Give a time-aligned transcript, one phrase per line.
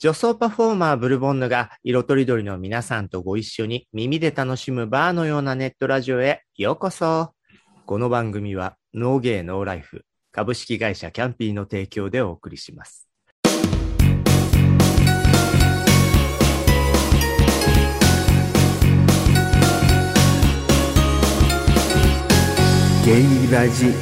[0.00, 7.32] 女装パフォーマーブルボンヌが色とりどりの皆さんとご一緒に耳で楽しむバーのようなネットラジオへようこそ。
[7.84, 13.08] この番組はノーゲーノーライフ株式会社キャンピーの提供でお送りします。
[23.04, 23.92] ゲイラジ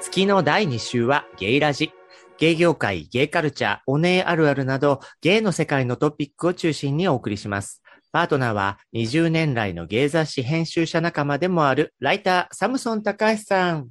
[0.00, 1.92] 月の第2週はゲイラジ。
[2.38, 7.82] ゲイ業界、ゲイカルチャー、お姉あるあるなど、ゲイの世界のトピックを中心にお送りします。
[8.12, 13.88] パートナーは20年来のゲイ雑誌編集者仲間でもあるライター、サムソン高橋さん。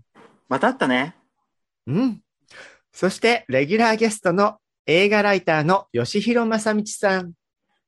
[0.48, 1.16] また会ったね。
[1.88, 2.22] うん。
[2.94, 7.34] そして、レギュラーゲストの映画ライターの吉弘正道さん。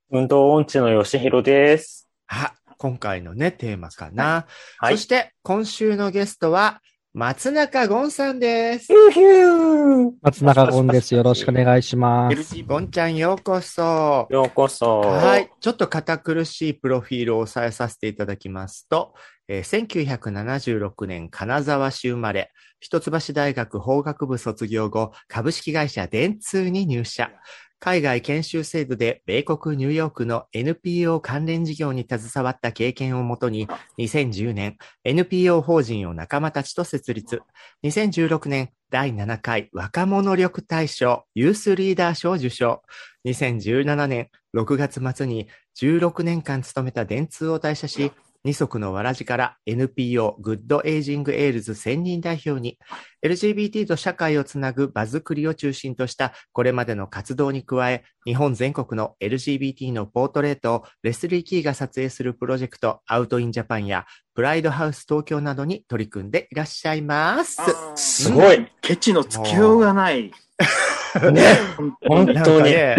[0.09, 2.09] 運動音痴の吉弘です。
[2.28, 4.48] あ、今回のね、テーマかな。
[4.80, 4.98] はい。
[4.98, 6.81] そして、今週のゲストは、
[7.18, 8.86] 松中ゴンさんです。
[8.86, 11.16] ヒューヒュー松中ゴンです。
[11.16, 12.38] よろしくお願いします。
[12.38, 14.28] LG ゴンちゃんようこそ。
[14.30, 15.00] ようこそ。
[15.00, 15.50] はい。
[15.59, 19.16] ちょっと堅苦しいプロフィールを押さえさせていただきますと、
[19.48, 27.31] えー1976年金沢市生まれ、一橋大学法学部卒業後、株式会社電通に入社。
[27.80, 33.67] 海外研修制度で米国ニューヨークの NPO 関連事業に携わった経験をもとに、
[34.00, 37.42] 2010年 NPO 法人を仲間たちと設立。
[37.84, 42.81] 2016年第7回若者力大賞ユースリーダー賞受賞。
[43.25, 45.47] 2017年6月末に
[45.80, 48.12] 16年間勤めた電通を退社し、
[48.48, 52.80] 二足のわらじから NPO グッドエイジングエールズ専任代表に
[53.22, 67.58] LGBT と社会をつなぐ場作りを中心としたこれまでの活動に加え、日本全国の LGBT のポートレートをレスリー・キーが撮影するプロジェクト OUT IN JAPAN やプライドハウス東京などに取り組んでいらっしゃいます。
[67.96, 68.66] すごい。
[68.79, 70.31] ケチのつきようがない。
[71.31, 71.41] ね。
[72.07, 72.44] 本当に。
[72.44, 72.95] かね、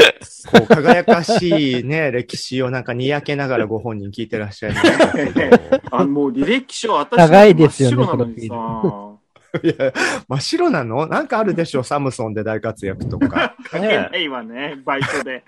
[0.52, 5.80] こう輝かしいね、歴史をなんかにやけながらご本人聞いてらっしゃいますけど。
[5.91, 9.18] あもう履歴書、私長いですよね真っ白なのにさ。
[9.62, 9.92] いや、
[10.28, 11.06] 真っ白なの？
[11.06, 13.56] なんかあるでしょサムソンで大活躍とか。
[13.64, 15.44] 関係ないわね、バイトで。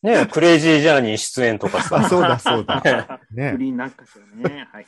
[0.00, 2.08] ねクレイジージャーニー出演とかあ、さ。
[2.08, 2.80] そうだそうだ。
[2.80, 3.56] フね。
[3.58, 4.12] リーなんかし
[4.42, 4.68] らね。
[4.72, 4.86] はい。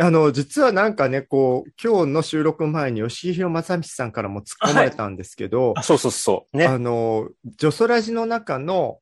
[0.00, 6.56] あの、実はなんかね、こう、今日の収録前に吉弘正道さんからも突っ込まれたんですけど、あそうそうそう。
[6.56, 6.66] ね。
[6.66, 9.00] あの、ジョソラジの中の、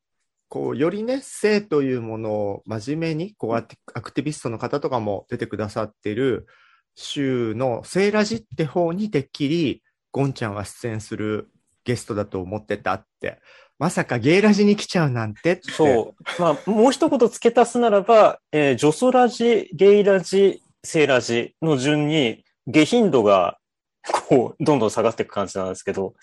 [0.49, 6.49] こう、よりね、性というものを真面目に、こう、アクティビストの方とかも出てくださってる、
[6.97, 11.49] 週の性ラジって方にてっきり、ゴンちゃんは出演する
[11.85, 13.39] ゲストだと思ってたって。
[13.79, 15.71] まさかゲイラジに来ちゃうなんてって。
[15.71, 16.43] そう。
[16.43, 23.59] まあ、もう一言付け足すならば、えー、ジョソラジ、ゲイラジ、セイラジの順に、下品度が、
[24.29, 26.15] こう、どんどん下がっていく感じなんですけど、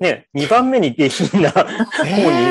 [0.00, 1.64] ね、2番目に下品な方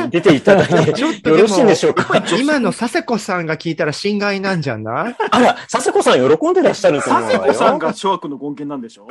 [0.03, 2.21] に出ていただいて、ちょっとよろしいんでしょうか？
[2.37, 5.15] 今の佐世子さんが聞いたら心外なんじゃない？
[5.31, 7.39] あら、佐世子さん喜んでらっしゃると思うわよ。
[7.39, 9.07] 佐世子さんが諸悪の根源なんでしょ？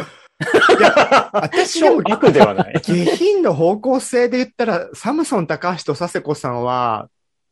[1.32, 2.80] 私は悪ではない。
[2.82, 7.08] 下品の方向性で言ったら、サムソン高橋と佐世子さんは、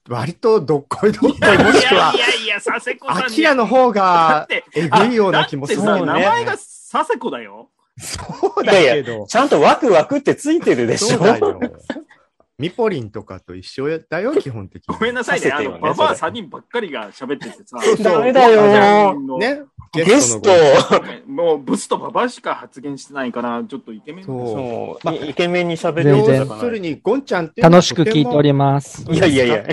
[0.09, 3.25] 割とどっこいどっこい、もしくは、いやいやいや、佐世子さんに。
[3.25, 6.03] アキラの方だがえぐいような気もするね。
[6.03, 7.71] 名前が佐世子だよ。
[7.99, 8.23] そ
[8.61, 9.27] うだけど。
[9.27, 11.61] ちゃんとワクワクってついてるでしょそうだよ。
[12.57, 14.95] ミポリンとかと一緒だよ、基本的に。
[14.95, 15.51] ごめんなさいね。
[15.51, 17.81] あの、ババアそれ3人ばっかりが喋っててさ。
[17.83, 19.63] そうダメだよのね。
[19.93, 24.25] ゲストのもうブスとババアしか発言してないから、ちょっとイケメン。
[24.25, 29.05] そうまあイイケメンに喋る全然要するに、ゴンちゃんって楽しく聞いております。
[29.11, 29.65] いやいやいや。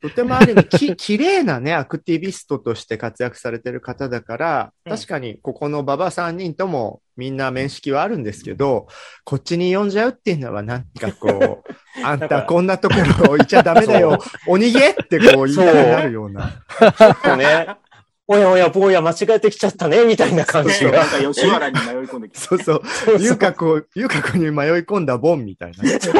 [0.00, 8.88] とてもある意味き、 綺麗なね、アクティビストとして活躍されてる方だから、うん確かにここの馬場3人ともみんな面識はあるんですけど、
[9.24, 11.72] こっちに呼んじゃうっていうのはなんかこう、
[12.04, 12.96] あんたこんなとこ
[13.26, 16.62] ろいちゃダメだよ、お逃げってこう言いたくなるような。
[16.96, 17.76] ちょっとね、
[18.28, 20.90] おやおや、坊や間違えてきちゃったね、みたいな感じが。
[20.90, 22.38] なんか吉原に迷い込んできて。
[22.40, 22.82] そうそう、
[23.20, 25.98] 遊郭を、遊郭に迷い込んだボンみたいなね。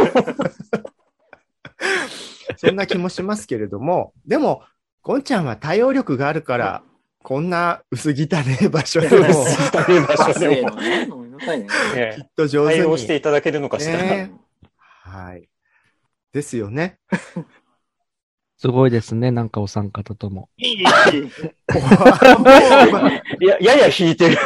[2.57, 4.63] そんな気もしますけれども、でも、
[5.03, 6.83] ゴンちゃんは対応力があるから、
[7.27, 8.13] こんな薄汚
[8.63, 11.07] い場所でも、そういう場バス所でもへのね。
[11.07, 11.67] ごめんなさい
[12.15, 12.83] きっと上手に。
[12.83, 13.97] 対応していただけるのかしら。
[14.01, 14.31] ね
[15.03, 15.49] はい。
[16.33, 17.01] ですよね。
[18.59, 20.51] すごいですね、なんかお三方とも。
[20.57, 20.85] いいいいい
[23.45, 24.37] や、やや引いてる。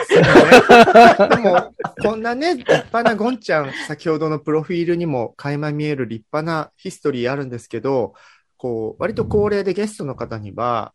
[1.29, 8.15] でも、こんなね、立派なゴンちゃん、先ほどのプロフィールにも垣間見える立派なヒストリーあるんですけど、
[8.57, 10.95] こう、割と恒例でゲストの方には、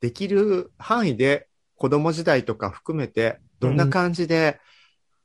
[0.00, 4.60] できる範囲で子供時代とか含めて、どんな感じで、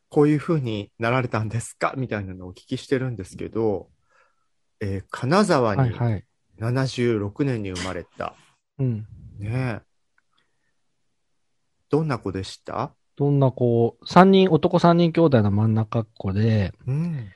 [0.10, 1.94] こういう風になられたんですか？
[1.98, 3.90] みたいなのをお聞きしてるんですけど、
[4.80, 6.26] えー金沢にはいはい。
[6.60, 8.36] 76年に生まれた。
[8.80, 9.08] うん。
[9.40, 9.82] ねえ。
[11.90, 12.94] どんな子でした？
[13.18, 17.32] どんな子、三人、男三人兄弟の真ん中っ子で、うん。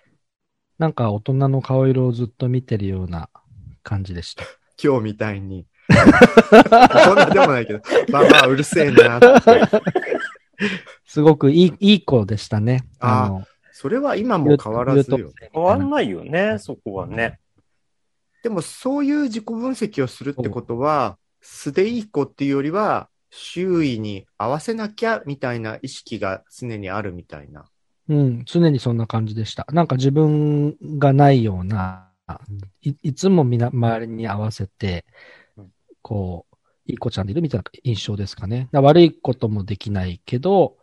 [0.78, 3.30] なんか大人の顔色をずっと見てるような
[3.84, 4.44] 感じでした。
[4.82, 5.66] 今日みたいに。
[7.06, 7.82] そんなでもないけど、
[8.12, 9.28] まあまあうるせえなって。
[11.06, 12.88] すごくいい、いい子でしたね。
[13.00, 15.32] あーの、それは今も変わらずよ。
[15.54, 17.40] 変わんないよね、そこはね。
[18.44, 27.66] でもそういう自己分析をするってことは、素でいい子っていうよりは、周囲に合わせなきゃみたいな意識が常にあるみたいな。
[28.08, 29.68] うん、常にそんな感じでした。
[29.72, 32.10] なんか自分がないような、
[32.82, 35.39] いいつもみな周りに合わせてうん、
[36.02, 36.56] こう、
[36.86, 38.70] いい子ちゃんでいるみたいな印象ですかね。
[38.72, 40.78] だから悪いこともできないけど、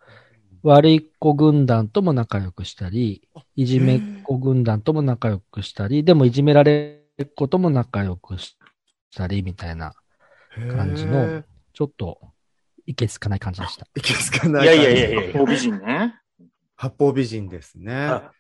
[0.62, 8.56] 悪い子軍団とも仲良くしたり、いじめっ子軍団とも仲良くしたり、でもいじめられる子とも仲良くし
[9.14, 9.94] たり、みたいな、
[10.70, 11.42] 感じの
[11.72, 12.18] ちょっと、
[12.86, 13.86] いけつかない感じでした。
[13.96, 15.42] いけつかないいやいやいやいやいや。
[15.42, 16.14] 大美人ね。
[16.76, 17.94] 八方美人ですね。
[17.94, 18.32] あ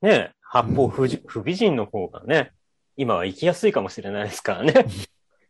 [0.00, 2.52] ね八方不じ不美人の方がね、
[2.96, 4.86] 今は生きやすいかもしれないですからね。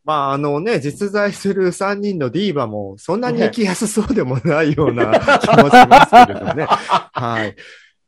[0.04, 6.66] まあ、あのね、実在する3人のディーバも、そんなに生きやすそうでもないような 気もしますけれどね。
[6.68, 7.56] はい。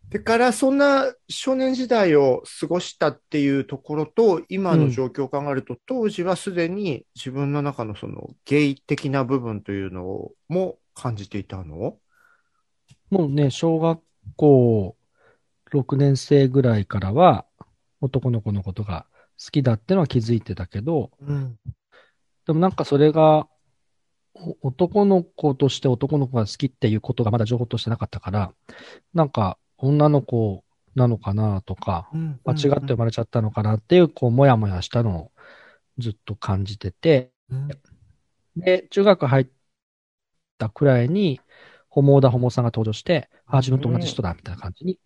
[0.08, 11.98] でから、そんな少年時代を過ごしたっていうところと、今の状況を考えると、当時はすでに自分の中のそのゲイ的な部分というのも感じていたの？
[13.10, 14.00] もうね、小学
[14.36, 14.96] 校
[15.72, 17.44] 6年生ぐらいからは
[18.00, 19.06] 男の子のことが
[19.42, 21.58] 好きだってのは気づいてたけど、うん。
[22.46, 23.48] でもなんかそれが
[24.34, 28.52] お男の子として男の子が好きっていうことがまだ情報としてなかったから、
[29.14, 30.64] なんか女の子
[30.94, 32.08] なのかなとか、
[32.44, 35.32] 間違って生まれちゃったのかなっていう、こう、もやもやしたのを
[35.98, 37.68] ずっと感じてて、うん。
[38.56, 39.46] で、中学入っ
[40.58, 41.40] たくらいに、
[41.88, 44.98] ホモーダホモさんが登場して、あ、自分と同じ人だ、みたいな感じに。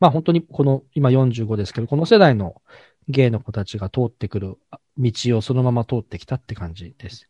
[0.00, 2.60] まあ本当にこの、今45ですけど、この世代の
[3.08, 4.58] ゲイの子たちが通ってくる
[4.98, 7.28] 道をそのまま通ってきたって感じです。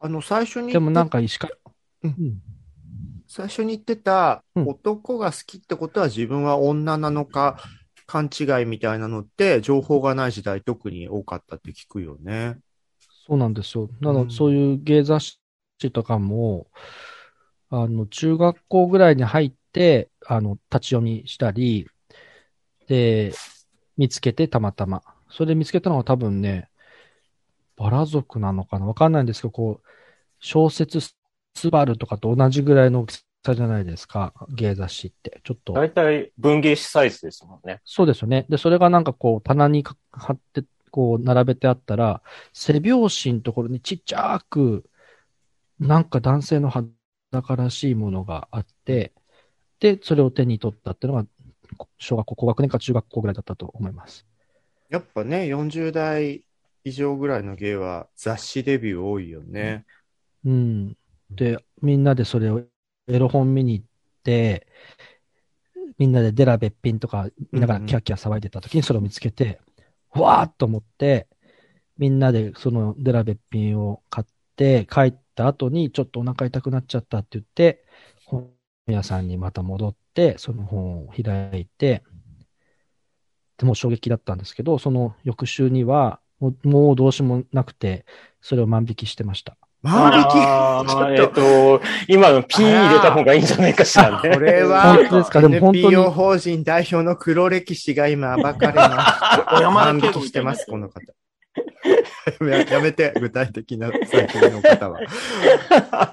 [0.00, 1.52] あの、最初にでもなんか、か石川、
[2.04, 2.38] うんうん
[3.32, 7.58] 最初に言ってた、うん男が好きってことは自分は女なのか、
[8.06, 12.58] 勘違いみたいなのって、情報がない時代特に多かったって聞くよね。
[13.28, 13.88] そうなんですよ。
[14.00, 15.38] なの、うんそういう芸雑誌
[15.92, 16.66] とかも、
[17.68, 21.86] あの、中学校ぐらいに入って、あの、立ち読みしたり、
[22.88, 23.32] で、
[23.96, 25.02] 見つけてたまたま。
[25.30, 26.68] それで見つけたのは多分ね、
[27.76, 28.86] バラ族なのかな？
[28.86, 29.88] わかんないんですけど、こう、
[30.38, 35.40] 小説スバルとかと同じぐらいの大きさじゃないですか、芸雑誌って。
[35.44, 35.72] ちょっと。
[35.72, 37.80] 大体文芸誌サイズですもんね。
[37.84, 38.46] そうですよね。
[38.48, 42.22] で、それがなんかこう、棚にか貼って、こう、並べてあったら、
[42.52, 44.84] 背表紙のところにちっちゃく、
[45.78, 49.12] なんか男性の裸らしいものがあって、
[49.78, 51.28] で、それを手に取ったっていうのが、
[51.98, 54.26] 小学校高学年か中学校ぐらいだったと思います。
[54.88, 56.44] やっぱね、40代
[56.84, 59.84] 以上ぐらいの芸は雑誌デビュー多いよね。
[60.44, 60.96] うん。
[61.30, 62.62] で、みんなでそれを、
[63.08, 63.86] エロ本見に行っ
[64.24, 64.66] て、
[65.98, 69.60] みんなでデラべっぴんとか見ながらキャッキャ騒いでた時にそれを見つけて、
[70.10, 71.28] わーっと思って、
[71.98, 77.84] みんなでそのデラべっぴんを買って帰った後にちょっとお腹痛くなっちゃったって言って、
[78.24, 78.50] 本
[78.86, 79.99] 屋さんにまた戻って、
[80.36, 82.02] その本を開いて、
[83.58, 88.04] でもう衝撃だったんですけど、その翌週には、もうもうどうしようもなくて、
[88.40, 89.56] それを万引きしてました。
[89.82, 91.20] 万引き？
[91.20, 94.30] えっっと、と、今の P 入れた方がいいんじゃないかしらね。
[94.34, 95.40] これは本当ですか？
[95.40, 99.62] でも本当に NPO 法人代表の黒歴史が今暴かれます。
[99.72, 101.00] 万引きしてます、この方。
[102.46, 105.00] ややめて、具体的な最近の方は。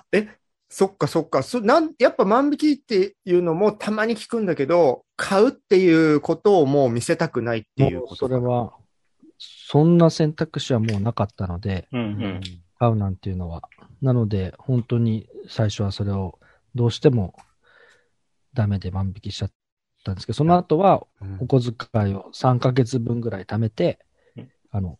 [0.12, 0.28] え、
[0.70, 1.44] そっかそっか。
[1.44, 8.74] そなんやっぱ万引きっていうのもたまに聞くんだけど、買うっていうことをもう見せたくないっていうことそれは、
[9.38, 12.42] そんな選択肢はもうなかったので、うんううんん。
[12.80, 13.62] 買うなんていうのは。
[14.02, 16.38] なので、本当に最初はそれを
[16.76, 17.34] どうしても
[18.54, 19.52] ダメで万引きしちゃっ
[20.04, 24.00] たんですけど、その後はうんお小遣いを3ヶ月分ぐらい貯めて
[24.36, 25.00] うん、あの、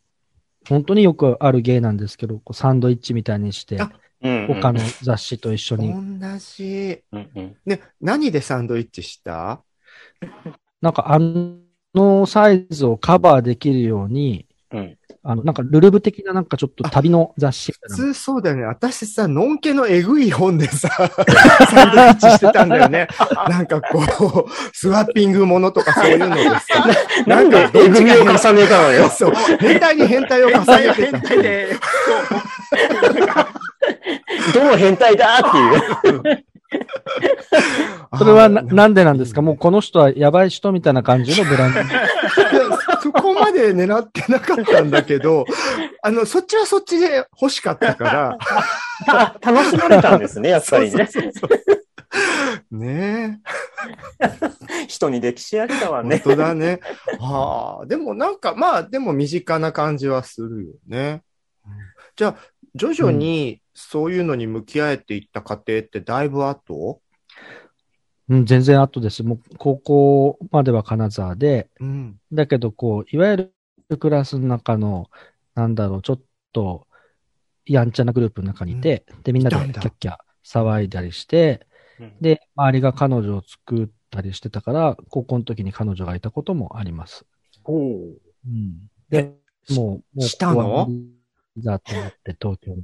[0.68, 3.80] 本当によくある芸なんですけど、こうサンドイッチみたいにして、
[4.22, 7.04] 他の雑誌と一緒に、同じ。
[7.66, 9.62] ね、何でサンドイッチした？
[10.82, 11.20] なんかあ
[11.94, 14.98] のサイズをカバーできるように、うん
[15.30, 18.64] あの、なんかルルブ的ななんかちょっと旅の雑誌普通そうだよね。
[18.64, 20.88] 私さ、のんけのえぐい本でさ、
[21.70, 23.10] サンドイッチしてたんだよね。
[23.50, 26.60] なんかこう、スワッピングものとかそういうのでさ。
[27.28, 29.10] なんでえぐみを重ねたのよ。
[29.10, 29.34] そう。
[29.60, 31.20] 変態に変態を重ねて変た。
[31.20, 31.76] 態で、
[34.54, 36.44] どの変態だっていう。
[38.18, 39.42] それはななんでなんですか？
[39.42, 41.80] もうこの人はやばい人みたいな感じのブランド。
[43.02, 45.46] そこまで狙ってなかったんだけど、
[46.04, 48.38] あの、そっちはそっちで欲しかったから。
[49.08, 51.08] あ楽しまれたんですね、やっぱりね。
[51.10, 53.40] そうそうそうね
[54.88, 56.08] 人に歴史ありだわえ。
[56.08, 56.22] ね。
[56.24, 56.80] 本当だね。
[57.20, 61.22] はあ、でもなんか、まあ、でも身近な感じはするよね。
[62.16, 62.36] じゃあ、
[62.78, 67.02] 徐々にそういうのに向き合えていった過程ってだいぶ後？
[68.30, 69.24] うん、全然後です。
[69.24, 72.20] もう高校までは金沢で、うん。
[72.32, 73.52] だけどこう、いわゆ
[73.90, 75.10] るクラスの中の、
[75.56, 76.88] なんだろう、ちょっと、
[77.66, 81.66] やんちゃなグループの中にいて、で、みんなでキャッキャ騒いだりして、
[82.20, 87.26] で、周りが彼女を作ったりしてたから、高校の時に彼女がいたこともあります。
[87.66, 88.90] うん。
[89.10, 89.36] で、
[89.70, 90.90] もう、もう、したの？
[91.58, 92.84] ここは無理だと思って東京に。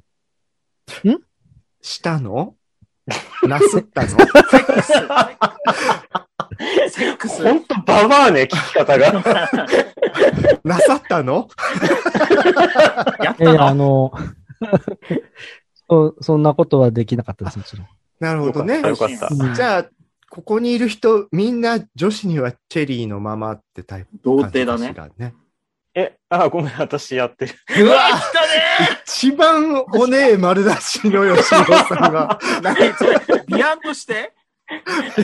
[1.82, 2.56] したの？
[3.48, 4.08] なすったの？
[4.10, 4.16] セ
[7.12, 7.44] ックス？
[7.44, 9.12] ほんとババアね、聞き方が。
[10.64, 11.50] なさったの？
[13.24, 14.14] やっええたあのの、
[15.90, 17.88] そそんなことはできなかったです、もちろん。
[18.20, 18.82] なるほどね。
[18.82, 19.28] よかった。
[19.30, 19.86] うんじゃあ、
[20.30, 25.36] ここにいる人、みんな女子にはチェリーのままってタイプ童感じ貞だね。
[25.96, 27.54] え、あ、ごめん、私やってる。
[27.86, 32.40] うわ来たね一番おねえ丸出しの吉野さんが。
[32.64, 34.34] 何それ、ビアンとして？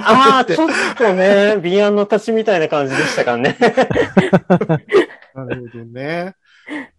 [0.03, 3.57] ああ、ちょっとね、ビアンの立ちみたいな感じでしたからね。
[5.33, 6.35] なるほどね。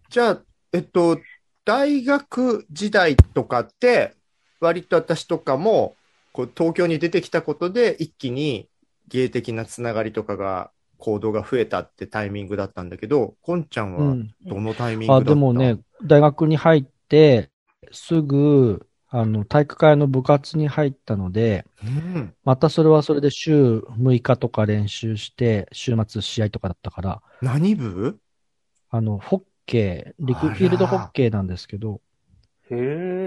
[0.09, 0.41] じゃあ、
[0.73, 1.19] えっと、
[1.63, 4.15] 大学時代とかって、
[4.59, 5.95] 割と私とかも、
[6.33, 8.67] こう東京に出てきたことで、一気に
[9.07, 14.35] 芸的なつながりとかが、行動が増えたってタイミングだったんだけど、こんちゃんはうん。
[14.49, 17.51] どのタイミングだあ、った、でもね、大学に入って、
[17.91, 21.85] すぐ、あの、体育会の部活に入ったので、う
[22.19, 22.35] ん。
[22.43, 28.21] またそれはそれで週6日とか練習して、週末試合とかだったから、何部？
[28.91, 32.01] あの、ホッケー、陸あらフィールドホッケーなんですけど、
[32.71, 32.77] へえ。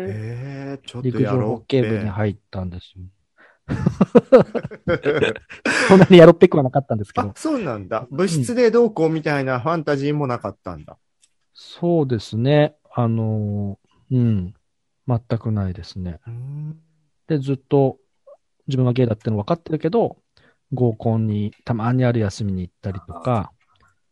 [0.06, 3.04] ええちょっと陸上やろうってホッケー部に入ったんですよ。
[5.88, 8.06] そんなにやろっぺくはなかったんですけど、、あそうなんだ。
[8.10, 10.98] 物質でどうこうみたいなファンタジーもなかったんだ。
[11.52, 12.76] そうですね。
[12.92, 14.54] あのー、うん。
[15.06, 16.20] 全くないですね。
[16.26, 16.80] うん
[17.26, 17.98] で、ずっと
[18.66, 20.18] 自分がゲイだっての分かってるけど、
[20.72, 23.52] 合コンにたまにある休みに行ったりとか、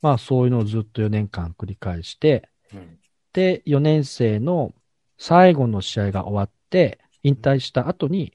[0.01, 2.99] まあそういうのをずっと4年間繰り返して、うん
[3.33, 4.75] で、4年生の
[5.19, 8.35] 最後の試合が終わって、引退した後に、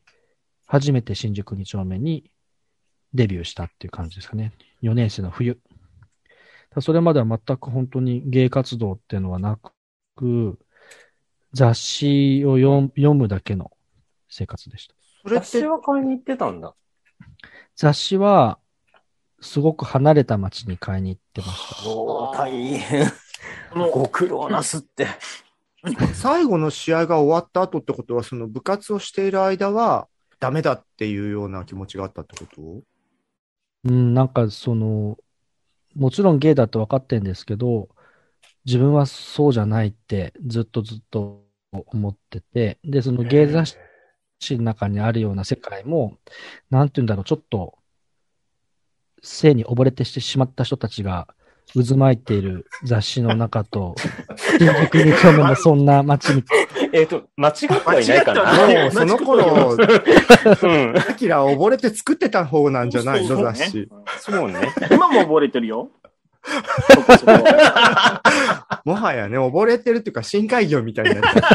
[0.67, 2.29] 初めて新宿2丁目に
[3.13, 4.53] デビューしたっていう感じですかね。
[4.83, 5.59] 4年生の冬。
[6.81, 9.57] それまでは全く本当に芸活動っていうのはな
[10.15, 10.59] く、
[11.53, 13.71] 雑誌を読むだけの
[14.29, 14.93] 生活でした。
[15.23, 16.75] それ雑誌、は買いに行ってたんだ。
[17.75, 18.59] 雑誌は、
[19.39, 21.89] すごく離れた町に買いに行ってました。
[21.89, 23.11] おー、大変。
[23.73, 25.07] ご苦労なすって。
[26.13, 30.07] 最後の試合が終わった後ってことは、その部活をしている間は、
[30.39, 32.61] ダメだっていうような気持ちがあったってこと？
[33.85, 35.17] うん、なんかその、
[35.95, 37.89] もちろんゲイだって分かってるんですけど、
[38.65, 43.77] 自分はそうじゃないってずっとずっと思ってて、で、そのゲイ雑
[44.39, 46.17] 誌の中にあるような世界も、
[46.69, 47.77] なんて言うんだろう、ちょっと、
[49.23, 51.27] 性に溺れてしてしまった人たちが
[51.73, 53.95] 渦巻いている雑誌の中と、
[54.59, 58.81] 新宿に丁目のそんな街みたい えっと、間違ってはいないかな。
[58.83, 60.95] もうその頃、 うん。
[60.97, 63.27] アキラは溺れて作ってた方なんじゃない？
[63.27, 63.89] の雑誌。
[64.19, 64.73] そうね。
[64.91, 65.89] 今も溺れてるよ。
[68.85, 71.49] もはやね、溺れてるっていうか深海魚みたいになっちゃっ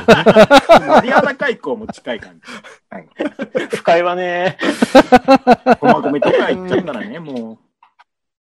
[0.76, 2.40] てねマリアナ海溝も近い感じ。
[3.76, 4.58] 不快はね。
[5.80, 7.58] 駒込とか行っちゃったらね、も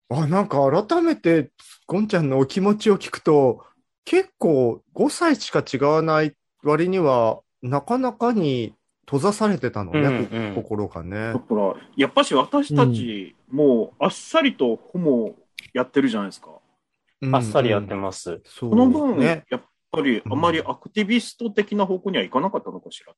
[0.09, 1.49] あ、なんか改めて、
[1.85, 3.65] ゴンちゃんのお気持ちを聞くと、
[4.05, 8.73] 結構5歳しか違わない割には、なかなかに
[9.05, 11.03] 閉ざされてたのね、うんうん心がう。
[11.03, 11.39] ねだ。
[11.39, 15.35] から、やっぱし私たち、もうあっさりとホモ
[15.73, 16.49] やってるじゃないですか。
[16.49, 18.41] うんあっさりやってます。
[18.45, 19.45] その分、ね。
[19.49, 19.61] やっ
[19.91, 23.13] ぱりあまりアクティビスト的な方向にはいかなかったのかしら。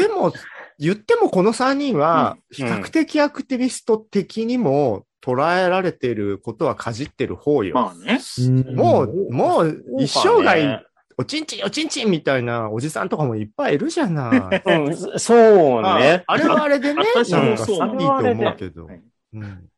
[0.00, 0.32] でも、
[0.78, 7.74] 言ってもこの3人は、比うん較的アクティビスト的にも捉えられていることはかじってる方よ。
[7.74, 8.20] まあね。
[8.38, 10.82] うんもう、もう一生涯ね、
[11.18, 14.62] おちんちんおちんちんみたいなおじさんとかもいっぱいいるじゃない。
[14.86, 16.24] うん、そうね。
[16.26, 19.02] あれはあれでね、私なんかもそういいと思うけどはい。
[19.32, 19.70] うん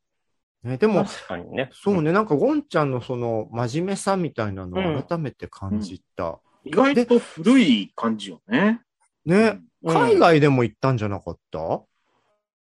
[0.64, 1.70] ね、でも、確かにね。
[1.72, 6.40] そうね、なんかゴンちゃんのその真面目さみたいなのうんを改めて感じた。
[6.64, 8.80] 意外と古い感じよね。
[9.24, 11.82] ね、うん海外でも行ったんじゃなかった？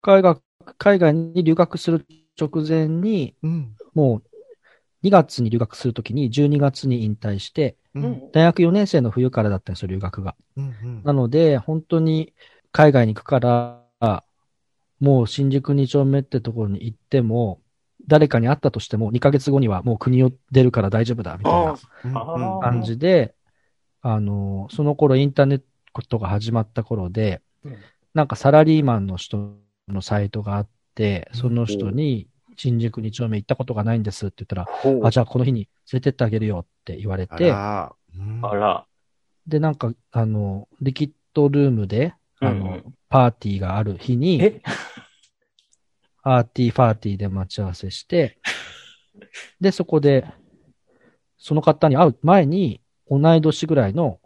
[0.00, 0.40] 海外、
[0.78, 2.07] 海外に留学する
[2.40, 3.75] 直前に、うん。
[3.95, 4.31] もう
[5.02, 8.04] 2月に留学するときに12月に引退して、うん。
[8.04, 8.32] うん。
[8.32, 10.35] 大学4年生の冬からだったんですよ、留学が。
[10.56, 11.02] うん。
[11.04, 12.32] なので、本当に
[12.73, 13.82] 海外に行くから、
[15.00, 17.61] もう新宿2丁目ってところに行っても、
[18.06, 23.35] 誰かに会ったとしても2ヶ月後にはもう国を出るから大丈夫だ、みたいあな感じで、
[24.00, 25.62] あの、その頃インターネッ
[26.09, 27.78] トが始まった頃でうん、
[28.14, 29.56] なんかサラリーマンの人
[29.88, 37.94] のサイトがあって、その人に新宿2丁目行ったことがないんですって言ったら、あ、じゃあこの日に連れてってあげるよって言われあて、あ
[38.54, 38.87] ら。
[39.47, 44.62] で、なんか、あの、リキッドルームで、あの、パーティーがある日に、え？
[46.23, 48.38] アーティーファーティーで待ち合わせして、
[49.61, 50.25] で、そこで、
[51.38, 52.80] その方に会う前に、
[53.11, 54.21] 同い年ぐらいの、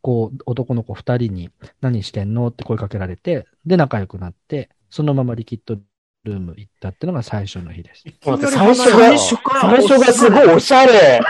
[0.00, 1.50] こう、男の子二人に、
[1.80, 2.48] 何してんの？
[2.48, 5.76] って声かけられて、で、仲良くなって、そのままリキッド
[6.24, 8.04] ルーム行ったっていうのが最初の日です。
[8.22, 11.20] 最初が、最初から最初がすごいおしゃれ。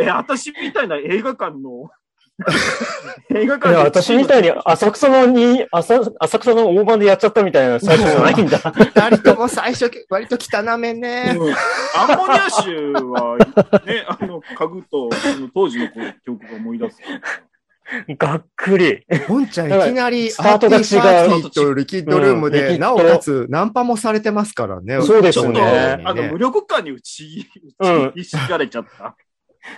[0.00, 1.90] え、私みたいな映画館の、
[3.30, 8.58] 映画いや、私みたいに浅草のに、浅浅草の大盤でやっちゃったみたいな最初じゃないんだ。
[8.58, 11.36] 二人とも最初、割と汚めね。
[11.38, 11.54] うん
[11.96, 13.38] アンモニア臭は、
[13.86, 16.98] ね、あの、家具と、その当時のこう記憶が思い出す。
[18.18, 19.04] がっくり。
[19.28, 25.00] ゴンちゃんいきなりスタートが違うアーティーパーティーとリキッドルームで、なおかつナンパもされてますからね。
[25.02, 29.16] そうですねちょっと、ねあの、無力感に打ち、うん打ちひかれちゃった。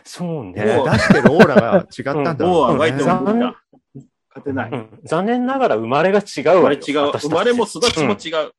[0.05, 0.53] そうね。
[0.53, 2.75] ね出してるオーラが違ったんだもうろうね。
[2.75, 3.55] あがいても無。
[4.29, 4.71] 勝てない。
[4.71, 6.69] うん残念ながら生まれが違う生まわよ。
[6.69, 7.13] れ違う。
[7.19, 8.53] 生まれも育ちも違う。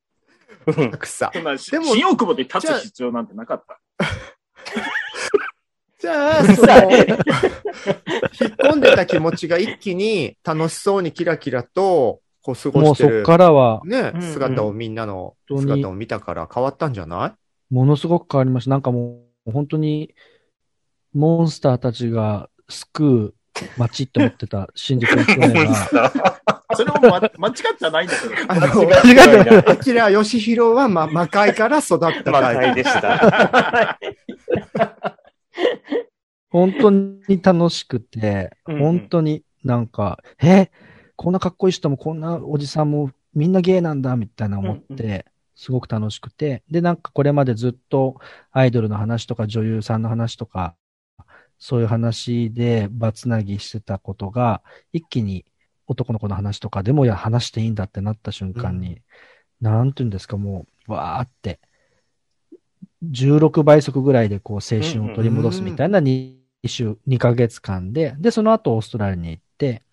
[0.68, 3.80] うん草そんなでも新大久保で立つ必要なんてなかった。
[6.00, 7.16] じゃあ、その、う 引っ
[8.56, 17.36] 込んでた気持ちが一気に楽しそうにキラキラと、こう過ごもうそっしてる、からは、ねうん、姿をみんなの姿を見たから変わったんじゃな
[17.72, 17.74] い？
[17.74, 18.70] ものすごく変わりました。
[18.70, 20.14] なんかもう、本当に、
[21.14, 23.34] モンスターたちが救う
[23.78, 26.12] 街って思ってた新宿の去年が、
[26.76, 28.36] それも、ま、間違ってはないんだけど。
[28.48, 29.68] あの、間違いない。
[29.68, 32.42] アキラヨシヒロは、ま、魔界から育った魔。
[32.42, 33.98] 界でした。
[36.50, 38.82] 本当に楽しくて、うんうん。
[38.82, 40.70] 本当になんか、え、
[41.16, 48.20] こんなかっこいい人もこんなおじさんもみんなゲイなんだみたいな思っうんて、すごく楽しくて、で、なんかこれまでずっと
[48.52, 50.76] アイドルの話とか女優さんの話とか、
[51.60, 54.62] そういう話でバツナギしてたことが、
[54.94, 55.46] 一気に
[55.88, 59.02] 男の子の話とかでもいや話していいんだってなった瞬間に、
[59.60, 61.60] なんていうんですか、もう、わーって、
[63.06, 69.84] 16倍速ぐらいでこう青春を取り戻すみたいな2週、2ヶ月間で、で、その後オーストラリアに行って、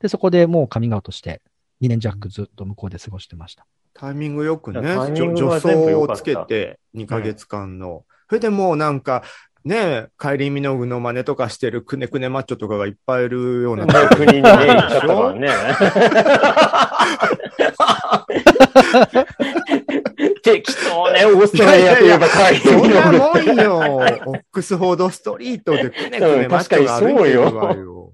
[0.00, 1.42] で、そこでもうカミングアウトして、
[1.82, 3.66] 2年弱ずっと向こうで過ごしてました。
[3.92, 4.80] タイミングよくね、
[5.14, 8.04] 助走をつけて、2ヶ月間の。
[8.28, 9.22] それでもうなんか、
[9.64, 13.86] ね、カイリー・ミノグの真似とかしてるくねくねマッチョとかがいっぱいいるような。
[14.08, 15.48] 国にね、行っちゃったからね。
[20.42, 23.76] 適当ね、オーストラリアといえば海そんな外もんよ。
[24.26, 28.12] オックスフォードストリートでくねくねマッチョが歩いてるわよ。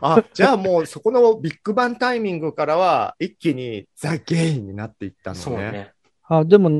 [0.00, 5.40] あ、じゃあもうそこのビッグバンタイミングからは一気にザ・ゲイになっていったのね。
[5.40, 5.92] そうね。
[6.28, 6.70] あ、でも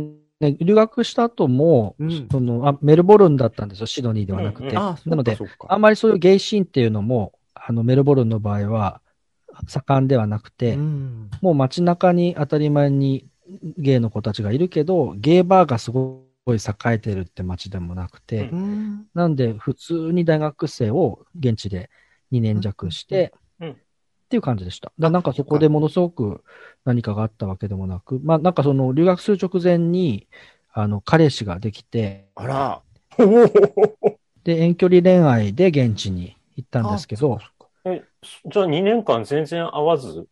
[0.41, 4.71] ね、留学した後も、うんそのあ、メルボルンだったんですよ、シドニーではなくて。
[4.71, 9.01] うんうんあ、なので、そうかそうかあんまりそういうゲイシーンっていうのも、あの、メルボルンの場合は、
[9.67, 11.31] 盛んではなくて、うん。
[11.41, 13.27] もう街中に当たり前に
[13.79, 18.59] ゲイの子たちがいるけど、ゲイバーがすごい栄えてるって街でもなくて、うん。
[18.59, 21.91] うんなんで普通に大学生を現地で
[22.31, 23.69] 2年弱して、うん。
[23.69, 23.75] うん。
[23.75, 23.77] っ
[24.31, 24.87] ていう感じでした。
[24.87, 26.43] だからなんかそこでものすごく
[26.87, 30.27] 何かがあったわけでもなく、まあなんかその留学する直前に、
[30.73, 32.83] あの、彼氏ができて、あら。
[34.45, 37.41] で、遠距離恋愛で現地に行ったんですけど、
[37.85, 38.03] え
[38.47, 40.27] じゃあ2年間全然会わず？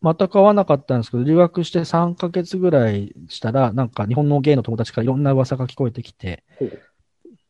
[0.00, 6.80] 全く会わなかったんですけど、留学して3ヶ月ぐらいしたら、なんか日本のゲイの友達からいろんな噂が聞こえてきてほう、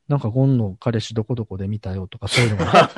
[0.08, 2.90] なんかゴンの彼氏どこどこで見たよとかそういうのが。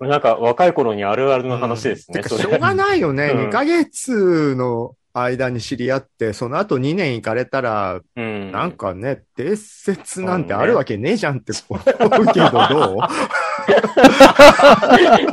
[0.06, 2.18] なんか若い頃にあるあるの話ですね。
[2.18, 3.32] てか、それしょうがないよね。
[3.34, 8.50] うん2ヶ月の間に知り合って、その後2年行かれたら、うん。
[8.50, 11.84] なんかね、伝説なんてあるわけねえじゃんって 思う
[12.32, 12.98] けど、ど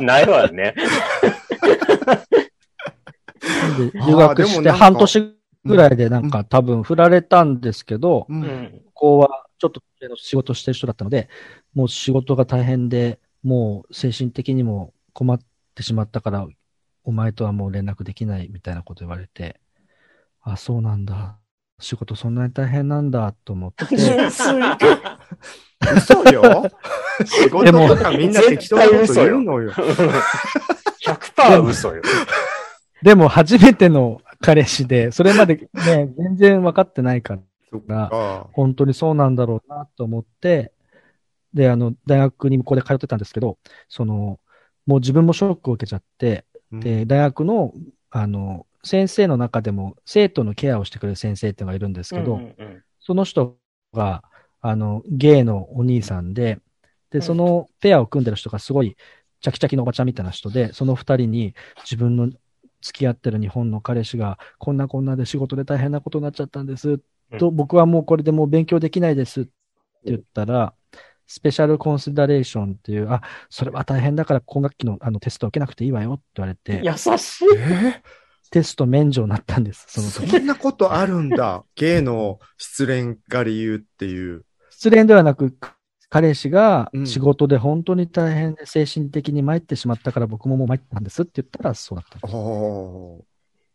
[0.04, 0.74] ないわね。
[3.76, 8.32] で 留学して半年ぐらいでなんか多分振られたんですけど、う。
[8.32, 8.82] うんん。
[8.94, 9.82] こうはちょっと
[10.16, 11.28] 仕事してる人だったので、
[11.74, 15.40] もう仕事が大変で、もう精神的にも困っ
[15.74, 16.46] てしまったから、
[17.04, 19.58] お前とはもう連絡できないみたいなこと言われて、
[20.42, 21.38] あ、そうなんだ。
[21.78, 23.84] 仕事そんなに大変なんだと思って。
[23.94, 24.12] 嘘
[26.32, 26.70] よ。
[27.24, 29.72] 仕事とかみんな適当なこと言うのよ。
[29.72, 32.02] 100% 嘘よ。
[33.02, 37.38] でも初めての彼氏で、それまでね、全然分かってないか
[37.88, 38.46] ら。
[38.52, 40.72] 本当にそうなんだろうなと思って、
[41.54, 44.38] で、あの、大学にここで通ってたんですけど、その、
[44.86, 47.72] もう自分もショックを受けちゃって、で、大学の、
[48.10, 53.56] あの、先生の中でも生徒のケアをしてくれる先生っていうのがいるんですけど、うんうんその人
[53.92, 54.22] が、
[54.60, 56.60] あの、ゲイのお兄さんで、
[57.10, 58.96] で、そのペアを組んでる人がすごい、
[59.40, 62.30] チャキチャキのおばちゃんみたいな人で、その二人に自分の
[62.80, 67.00] 付き合ってる日本の彼氏が、こんなこんなで仕事で大変なことになっちゃったんです。
[67.38, 69.50] と、僕はもうこれでもう勉強できないですって
[70.04, 70.74] 言ったら、
[71.26, 77.48] スペシャルコンシダレーションっていう、あ、それは大変だから今学期のあのテスト受けなくていいわよって言われて、優しい。
[77.58, 78.02] え
[78.50, 80.30] テスト免除になったんです、その時。
[80.38, 81.64] そんなことあるんだ。
[81.74, 84.44] ゲイの失恋が理由っていう。
[84.70, 85.56] 失恋ではなく、
[86.08, 92.34] 彼氏がうん仕事で本当に大変で精神的に参ってしまったから僕ももう参ったんですって言ったらそうだったんです。
[92.36, 93.32] おー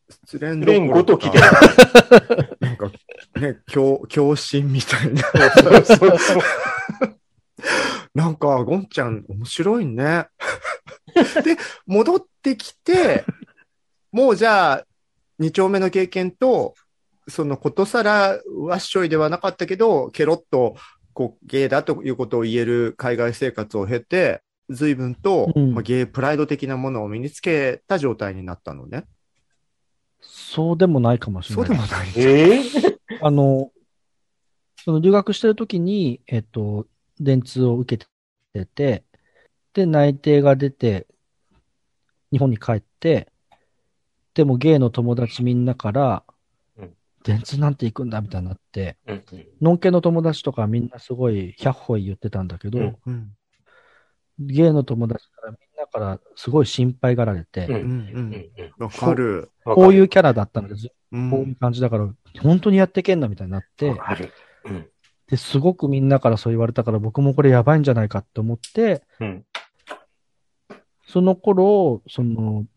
[0.10, 1.40] 失恋レンごときで。
[2.62, 2.92] なんか、
[3.40, 5.22] ね、教、教師みたいな。
[5.52, 6.42] そうそうそう。
[8.16, 10.28] なんか、ゴンちゃん、面白いね。
[11.44, 13.26] で、戻ってきて、
[14.12, 14.86] もうじゃあ、
[15.40, 16.74] 二丁目の経験と、
[17.28, 20.76] そのことさらわっしょいではなかったけど、ケロッと、
[21.14, 29.06] こう、ゲイだということを言える海外生活を経て、随分と、うんまあ、ゲイプライド的なものを身につけた状態になったのね。
[30.22, 31.68] そうでもないかもしれない。
[31.68, 32.08] そうでもない。
[32.16, 32.98] えー？
[33.22, 33.72] あの、
[34.84, 36.88] その留学してる時に、えっと、
[37.20, 38.06] 電通を受け
[38.54, 39.04] てて、
[39.74, 41.08] で、内定が出て、
[42.32, 43.32] 日本に帰って、
[44.38, 46.24] でもゲイの友達みんなから
[46.78, 48.96] うん、電通なんて行くんだみたいになって、
[49.60, 53.32] ノンケの友達とかみんなすごい100歩言ってたんだけど、うんうん。
[54.38, 57.62] ゲイの友達からみんなからすごい心配がられて、
[58.78, 59.52] わかる。
[59.66, 59.74] うん。
[59.74, 62.08] こういううキャラだったので、こういう感じだから、
[62.44, 64.00] 本当にやってけんなみたいになって。
[65.32, 69.46] で、すごくみんなからそう言われたから、僕もこれやばいんじゃないかって思って、うん。
[71.08, 72.68] その頃、その、だ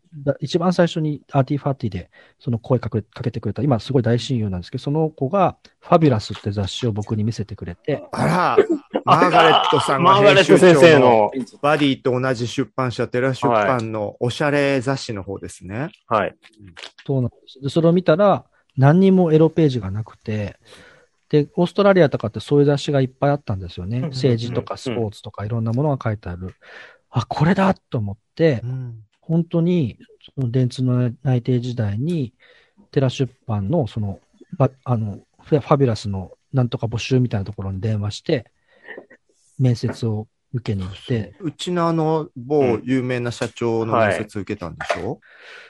[0.41, 8.59] 一番最初にアーティファーティでその声かけかけてくれた、今すごい大親友なんですけど、その子がファビュラスって雑誌を僕に見せてくれて、あら、
[9.05, 11.31] マーガレットさんがマーガレット編集長先生のの、
[11.63, 15.91] バディと同じ出版社、テラ出版のおしゃれ雑誌の方ですね。
[16.07, 16.35] はい。
[17.07, 17.61] そうなんです。
[17.63, 18.45] で、それを見たら、
[18.77, 20.57] 何にもエロページがなくて、
[21.29, 23.99] で、オーストラリアとかってそういう雑誌がいっぱいあったんですよね。
[23.99, 26.55] うん政治とかスポーツとかいろんなものが書いてある。
[27.11, 28.63] あ、これだと思って、
[29.31, 29.97] 本当に、
[30.35, 32.35] その電通の内定時代に、
[32.91, 34.19] テラ出版の、その、
[34.59, 38.51] ばあの、ファファビュラスのなんとか募集みたいなところに電話して、
[39.57, 45.21] 面接を受けに行って、うちのあの、某有名な社長の面接受けたんでしょ、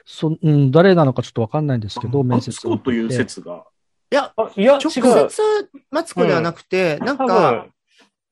[0.06, 3.66] そうん、誰なのかちょっとわかんないんですけど、マ面接ツコというを受けて説が。
[4.10, 4.90] いや、あ、いや、直。
[4.90, 5.02] 接
[5.90, 7.72] マツコではなくて、なん多か、分、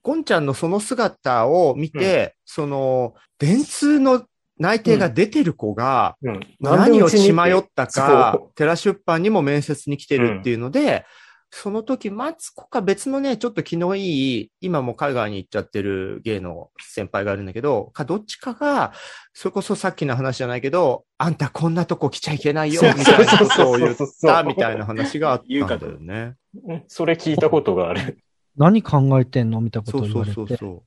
[0.03, 4.25] ゴンちゃんのその姿を見て、その、電通の
[4.59, 6.41] 内定が出てる子が、うん。
[6.61, 11.05] 何を血迷ったかそ、テラ出版にも面接に来てるっていうので、
[11.51, 18.93] その時、マツコか別のね、ちょっと気のいい、今も海外に行っちゃってる芸の先輩がいるんだけど、かどっちかが、
[19.33, 26.35] それこそさっきの話じゃないけど、あんたこんなとこ来ちゃいけないよ、みたいなことを言ったみたいな話があったんだよね。
[26.67, 28.19] うんそれ聞いたことがある。
[28.57, 29.61] 何考えてんの？
[29.63, 30.35] みたいなことそうを言われて。
[30.35, 30.83] そうそうそ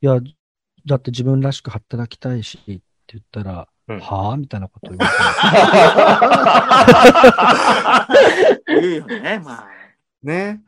[0.00, 0.20] いや、
[0.86, 4.36] だって自分らしく働きたいし、言ったら、うんはぁ？
[4.36, 5.12] みたいなことを言わ
[8.66, 8.80] れて。
[8.80, 9.68] 言うよね、まあ。
[10.22, 10.26] う。
[10.26, 10.62] ね。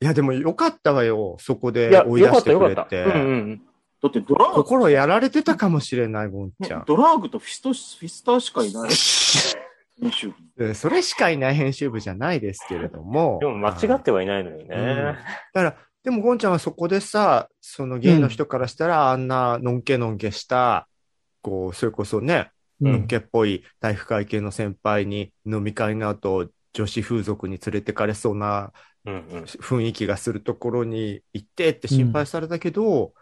[0.00, 1.36] いや、でもよかったわよ。
[1.38, 2.96] そこで追い出したてくれよかった。
[2.96, 3.18] うんうて。
[3.18, 3.60] ん。
[4.02, 6.84] だってドラッグ、心やられてたかもしれない、ゴンちゃん。
[6.86, 8.90] ドラッグとフィスト、フィスターしかいない。
[10.00, 13.38] 編集部えそれしかいない編集部じゃないですけれども。
[13.40, 14.66] でも間違ってはいないのよね。
[14.66, 15.14] だ
[15.54, 20.86] から、でも、ゴンちゃんはそこでさ、そのゲイの人からしたら、あんなのんけのんけした、
[21.44, 28.72] こう、それこそね、うんのんけっぽい体育会系の先輩に飲み会の後、女子風俗に連れてかれそうな
[29.04, 29.42] うんうん。
[29.44, 33.12] 雰囲気がするところに行ってって心配されたけど、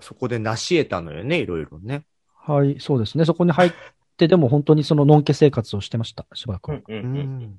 [0.00, 2.04] そこで成し得たのよね、いろいろね。
[2.46, 3.24] はい、そうですね。
[3.24, 3.72] そこに入っ
[4.16, 6.76] て、でも本当にそののんけ生活をしてました、しばらくは。
[6.76, 7.58] うんううんん。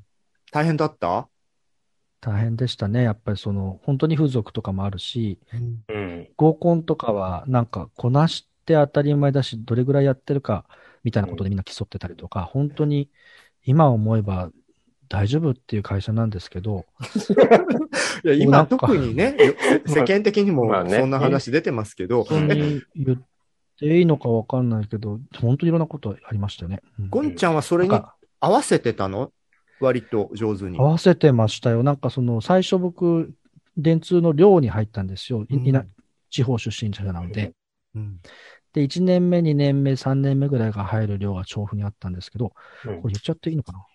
[0.52, 1.28] 大変だった？
[2.22, 3.04] 大変でしたね。
[3.04, 5.40] やっぱりその、本当に風俗とかもあるし、
[5.90, 6.30] うん。
[6.36, 10.66] 合コンとかはなんかこなして当たり前だし、どれぐらいやってるか
[11.04, 13.10] みたいなことでみんな競ってたりとか、本当に
[13.66, 14.50] 今思えば
[15.10, 16.86] 大丈夫っていう会社なんですけど、
[18.24, 19.54] いや、な今特にね、よ
[19.86, 23.18] 世間的にもまあねそんな話出てますけど、本当に言っ
[23.80, 26.82] ていいのかわかんないけど、本当にいろんなことありましたね。
[27.00, 28.02] うんゴンちゃんはそれに
[28.40, 29.32] 合わせてたの？
[29.80, 30.78] 割と上手に。
[30.78, 31.84] 合わせてましたよ。
[31.84, 33.34] なんかその最初僕、
[33.76, 35.46] 電通の寮に入ったんですよ。
[35.50, 35.88] いいなうん
[36.34, 37.54] 地方出身者なので。
[37.96, 38.20] うん。
[38.74, 42.54] で、1年目、2年目、3年目ぐらいが入る寮が調布にあったんですけど、
[42.86, 43.02] うん。
[43.02, 43.86] これ言っちゃっていいのかな？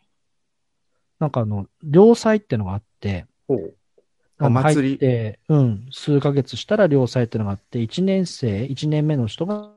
[1.21, 3.27] なんかあの、寮祭ってのがあって、
[4.41, 4.99] お祭り。
[4.99, 9.75] て、うん、数ヶ月したら寮祭ってのがあって、1年生、1年目の人が、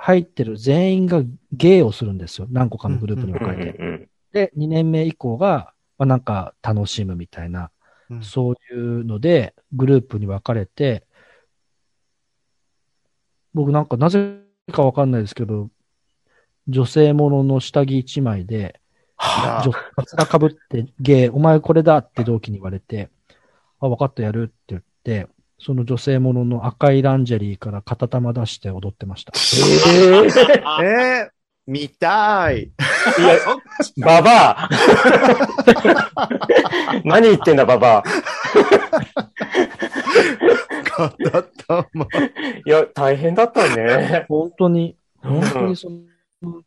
[0.00, 2.46] 入ってる全員が芸をするんですよ。
[2.50, 3.78] 何個かのグループに分かれて。
[3.78, 7.70] うんで、2年目以降が、まあ、なんか楽しむみたいな、
[8.10, 8.22] うん。
[8.22, 11.06] そういうので、グループに分かれて、
[13.58, 14.36] 僕なんかなぜ
[14.72, 15.68] かわかんないですけど、
[16.68, 18.80] 女性ものの下着一枚で、
[19.16, 23.08] あ女カツラかぶって、ゲー、お前これだって同期に言われて、
[23.80, 25.26] あ、分かったやるって言って、
[25.58, 29.32] その女性ものの赤いランジェリーから片玉出して踊ってました。
[29.32, 29.36] え
[30.84, 31.30] ええー、
[31.66, 32.62] 見たい。
[32.62, 32.72] いや、
[34.06, 34.68] ババア
[37.04, 38.04] 何言ってんだ、ババア。
[40.84, 42.06] 片玉。
[42.66, 44.26] いや、大変だったね。
[44.28, 46.62] 本当に、本当にその、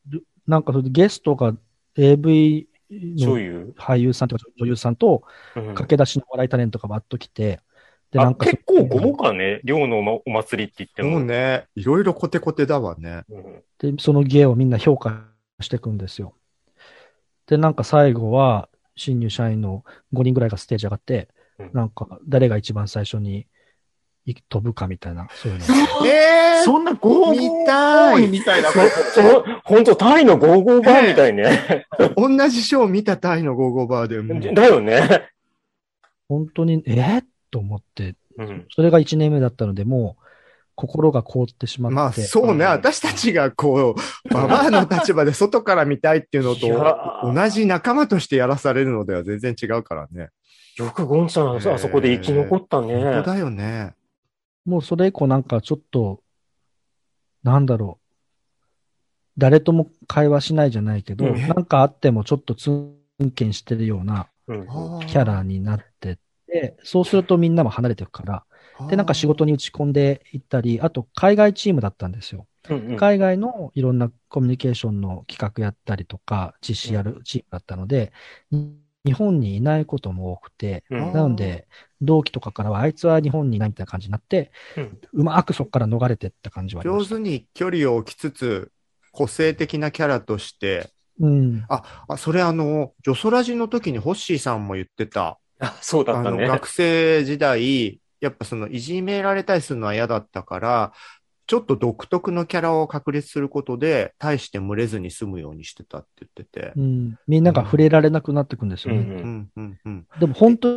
[0.47, 1.55] なんかそれでゲストが
[1.95, 3.73] AV の女優？
[3.77, 5.23] 俳優さんとか女優さんと
[5.55, 7.59] うん駆け出しの笑いタレントがバッと来て、
[8.11, 9.61] で、なあんかそ結構豪華ね。
[9.63, 11.11] 寮のお祭りって言っても。
[11.11, 13.23] もうね、いろいろコテコテだわね。
[13.29, 15.23] うんで、その芸をみんな評価
[15.59, 16.35] していくんですよ。
[17.47, 21.40] で、なんか最後は、新入社員の5人ぐらいがステージ上がって、うん
[21.73, 23.47] なんか誰が一番最初に
[24.25, 25.65] い飛ぶかみたいな、そういうの。
[26.07, 28.69] えそんなゴー見たいみたいな。
[29.63, 31.85] 本当 タイのゴーゴーバーみたいね。
[32.15, 35.29] 同じショー見たタイのゴーゴーバーでだよね。
[36.27, 38.65] 本当に、えー、と思って、うん。
[38.69, 40.23] それが1年目だったので、もう、
[40.75, 41.95] 心が凍ってしまって。
[41.95, 46.67] まあそうね、うん私たちがこう、ババアの立場で外から見たいっていうのと
[47.23, 50.29] 同じ仲間としてやらされるのでは全然違うからね。
[50.85, 52.95] よくゴンちゃん、あそこで生き残ったね。
[52.95, 53.93] 本当だよね。
[54.65, 56.21] もうそれ以降なんかちょっと、
[57.43, 58.01] なんだろう。
[59.37, 64.65] 誰とも会話しないじゃないけど、うんなんかあってもちょっとツンケンしてるようなうん
[65.07, 66.17] キャラになってっ
[66.47, 68.43] て、そうするとみんなも離れていくから、
[68.89, 72.47] で、なんか仕事に打ち込んでいったり、あと海外チームだったんですよ。
[72.69, 78.11] うんうん海外のいろんなコミュニケーションの企画やったりとか、実施やるチームだったので、
[78.51, 81.67] に日本にいないことも多くて、うんなので、
[82.01, 87.15] 同期とかからは、あいつは日本にいないみたいな感じになって、うんうまくそこから逃れてった感じはありました。
[87.15, 88.71] 上手に距離を置きつつ、
[89.11, 91.65] 個性的なキャラとして、うん。
[91.69, 95.39] あ、あそれあの、ジョソラジの時にホッシーさんも言ってた。
[95.59, 96.47] あそうだったね。
[96.47, 100.93] 学生時代、やっぱその、いじめられたりするのは嫌だったから、
[101.51, 106.81] ちょっと独特のキャラを確立することで、大して群れずに済むようにしてたって言っててう。
[106.81, 107.17] ん。
[107.27, 109.01] みんなが触れられなくなってくんですよね。
[109.01, 109.11] うんう。
[109.19, 110.07] ん、うん、うん。
[110.17, 110.69] でも本当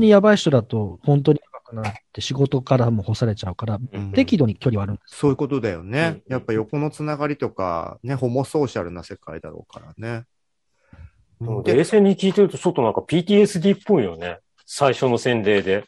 [0.00, 5.18] にやばい人だと、本当にやばくなって仕事からも干されちゃうから、うん適度に距離はあるんです。
[5.18, 6.22] そういうことだよね。
[6.26, 10.24] うんやっぱ横のつながりとか、ね、ホモソーシャルな世界だろうからね。
[11.40, 14.38] 冷静に聞いてるとちょっとなんか PTSD っぽいよね。
[14.64, 15.84] 最初の洗礼で。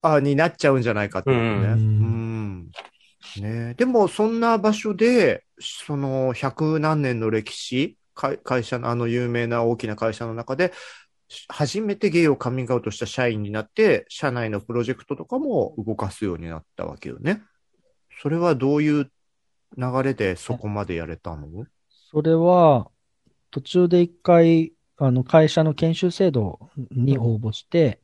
[0.00, 1.42] あになっちゃうんじゃないかってことね。
[1.42, 2.70] ううんん。
[3.40, 10.72] ねでも、そんな場所で、その、百何年の歴史、会会社の、あの有名な大きな会社の中で、
[11.48, 17.42] 初めてゲイをカミングアウトした社員になって、社内のプロジェクトとかも動かすようになったわけよね。
[18.20, 19.10] それはどういう
[19.76, 21.48] 流れでそこまでやれたの？
[21.88, 22.90] それは、
[23.50, 26.58] 途中で一回、あの、会社の研修制度
[26.90, 28.00] に応募して、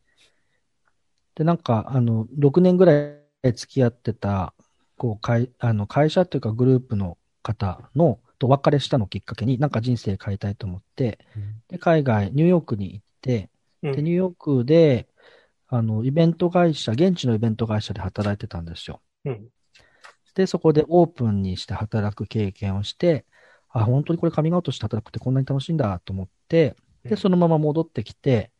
[1.35, 3.13] で、なんか、あの、6年ぐら
[3.43, 4.55] い付き合ってた、
[4.99, 11.19] こう、会、あの、会社っていうかグループの方の、とお別れしたのをきっかけに、なんか人生変えたいと思って、
[11.69, 13.51] で、海外、ニューヨークに行って、
[13.83, 15.09] うんで、ニューヨークで、
[15.69, 19.01] あの、イベント会社、現地のイベント会社で働いてたんですよ。
[19.25, 19.49] うん。
[20.35, 23.25] で、そこでオープンにして働く経験をして、
[23.71, 28.51] あ、本当にこれカミングアウトして働くってこんなに楽しいんだと思って、で、うんそのまま戻ってきて、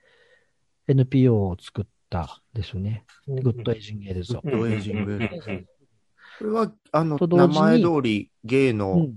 [0.87, 3.05] NPO を作ったんですよね。
[3.27, 4.41] グッドエイジングエールズを。
[4.43, 5.67] グッドエイジングうんうんうん
[6.39, 9.17] これは、あの、名前通り、ゲイの、うん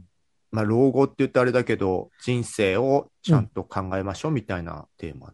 [0.52, 5.34] まあ、老後って言ってあれだけど、人生をちゃんと考えましょうみたいなテーマ。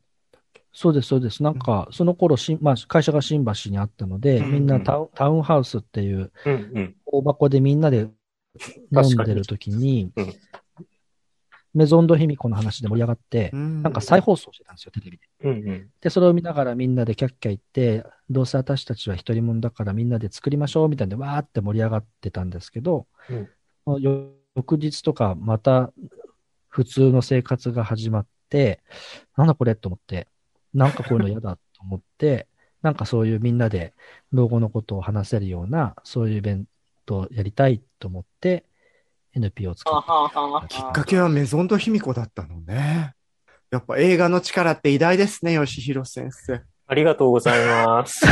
[0.72, 1.42] そうです、そうです。
[1.42, 6.96] なんか、その頃しん、まあ、会社が新橋にあったので、うんみんなタウンタウンハウスっていううんうん。
[7.06, 8.10] 大箱でみんなで飲
[8.92, 10.34] んでる時にうん、
[11.78, 15.28] メゾンドヒミコの話で盛り上がって、ななんか再放送してたんですよ、テレビで。
[15.44, 15.90] うんうん。
[16.02, 23.06] で、それを見ながらみんなでキャッキャ言って、どうせ私たちは一人者だからみんなで作りましょうみたいなでわーって盛り上がってたんですけど、
[24.00, 25.94] よ翌日とかまた
[26.68, 28.82] 普通の生活が始まって、
[29.36, 30.28] なんだこれと思って、
[30.74, 32.48] なんかこういうの嫌だと思って、
[32.82, 33.94] なんかそういうみんなで
[34.32, 36.66] 老後のことを話せるような、そういうイベン
[37.06, 38.66] トをやりたいと思って、
[39.38, 40.04] NPO を作っ
[40.62, 40.68] た。
[40.68, 43.14] きっかけはメゾンド卑弥呼だったのね。
[43.72, 46.62] やっぱ映画の力って偉大ですね、吉弘先生。
[46.90, 48.26] ありがとうございます。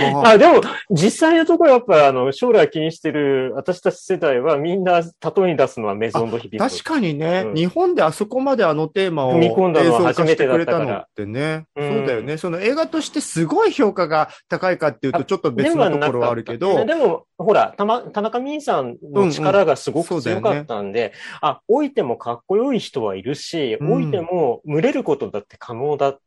[0.00, 5.08] ああ、でも、実際のところやっぱ、あの、将来気にしてる私たち世代はみんな例
[5.38, 7.54] えに出すのはメゾンドヒビ確かにね、うん。
[7.54, 10.84] 日本であそこまであのテーマを踏み込んだのは映像化してくれた初めてだったから。
[10.84, 11.66] のってね。
[11.76, 11.88] うん。
[11.98, 12.36] そうだよね。
[12.36, 23.88] その映画としてすごい評価が高いかっていうとちょっと別のところはあるけど、でも、ほら、たま、田中美さんの力がすごく強かったんで、あ、老いてもかっこよい人はいるし、うん。
[23.88, 26.18] 老いても群れることだって可能だ。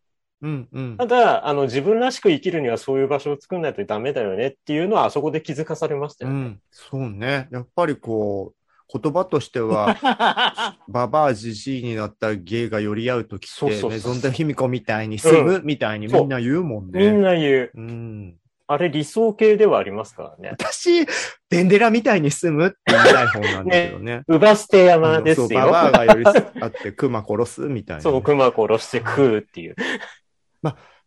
[0.41, 1.05] うんうんた。
[1.05, 6.37] だ、あの、自分らしく生きるにはそういう場所を作んないとダメだよねっていうのはあそこで気づかされましたよね。
[6.37, 7.47] うん、そうね。
[7.51, 9.95] やっぱりこう、言葉としては、
[10.89, 17.11] ババアじじいになったゲイが寄り合うときって、そうそうそうメゾンド卑弥呼みたいに住むみたいにみんな言うもんみんね。
[17.13, 17.71] な言う。
[17.75, 18.35] うん。
[18.67, 20.49] あれ理想系ではありますからね。
[20.51, 21.05] 私、
[21.49, 24.23] デンデラみたいに住むって言いたい方なんだけどね。
[24.27, 25.59] うば捨てあのそう、山ですよ。
[25.59, 29.75] ババアが寄り添って熊殺すみたいなね、そう、熊殺して食うっていう。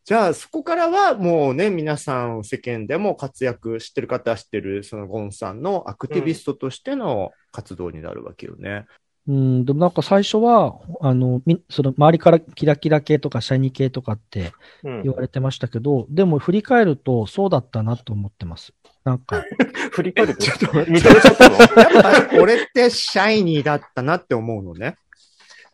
[0.05, 8.85] じゃあ、そこからはもうね、皆さん世間でも活躍してる方は知ってる、そのゴンさんのアクティビストとしての活動になるわけよね。
[9.27, 18.75] うん、でもなんか最初は、あの、み、その周りからキラキラ系とかシャイニー系とかってうん言われてましたけど、でも振り返るとそうだったなと思ってます。
[19.05, 19.43] なんか、
[19.93, 24.99] 振り返ると、認 めちゃったのやっぱ、俺ってシャイニーだったなって思うのね。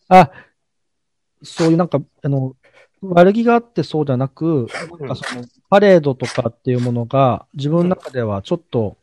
[0.08, 0.30] あ、
[1.42, 2.54] そういうなんか、あの、
[3.02, 4.66] 悪気があってそうじゃなく、
[4.98, 8.98] なんかその、パレードとかっていうものが、自分の中ではちょっと、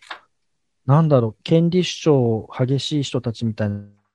[0.86, 3.70] なんだろう、権利主張激しい人たちみたい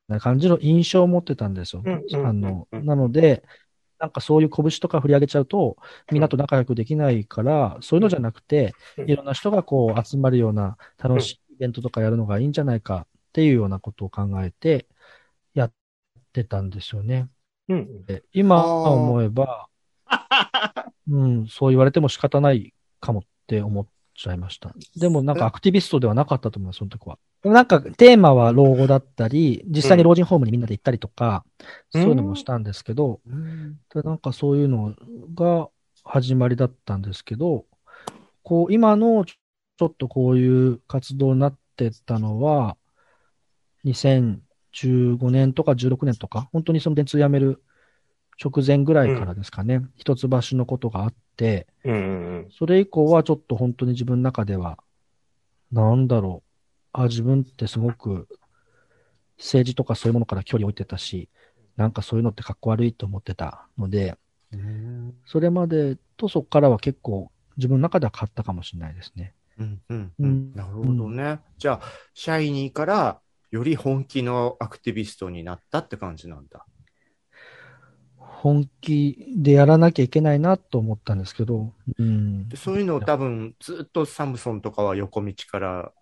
[0.09, 1.83] な感じの印象を持ってたんですよ。
[2.25, 3.43] あの、うんなので、
[3.99, 5.77] なんかそういう拳とか振り上げちゃうと、
[6.11, 14.87] みんなと仲良くできないから、そういうのじゃなくて、うんいろんな人がこう集まるような楽しいイベントとかやるのがいいんじゃないかっていうようなことを考えて、
[15.55, 15.73] やっ
[16.33, 17.29] てたんですよね。
[17.69, 18.05] うん。
[18.07, 19.69] で今思えば、
[21.11, 24.75] うん、そう言われても仕方ないかもって思っちゃいました。
[24.97, 27.19] でもなんかアクティビストではなかったと思います、その時は。
[27.45, 31.45] なんかテーマは老後だったり、実際に老人ホームにみんなで行ったりとか、
[31.95, 33.21] うんそういうのもしたんですけど、
[33.95, 34.95] でなんかそういうの
[35.35, 35.69] が
[36.05, 37.67] 始まりだったんですけど、
[38.43, 42.77] こう、今のちょっとこういう活動になってったのは、
[43.85, 47.63] 2015年とか16年とか、本当にその電通辞める
[48.43, 54.79] 直前ぐらいからですかね、一橋のことがあって、うんうんそれ以降はちょっと本当に自分の中では、
[55.71, 58.29] なんだろう、あ、自分ってすごく
[59.39, 61.29] 政治とかそういうものから距離を置いてたし、
[61.77, 64.19] なんかそういうのってかっこ悪いと思ってたので、
[65.27, 69.35] それまでとそこからは結構自分の中では変わったかもしれないですね。
[69.59, 70.31] うんうんううん。
[70.31, 71.41] ん、なるほどね。
[71.59, 71.81] じゃあ、
[72.15, 76.67] シャイニーからより本気のアクティビストになったって感じなんだ。
[78.43, 82.57] 本気でやらなきゃいけないなと思ったんですけど、うんで。
[82.57, 85.93] そういうのを多分ずっとサムソンとかは横道から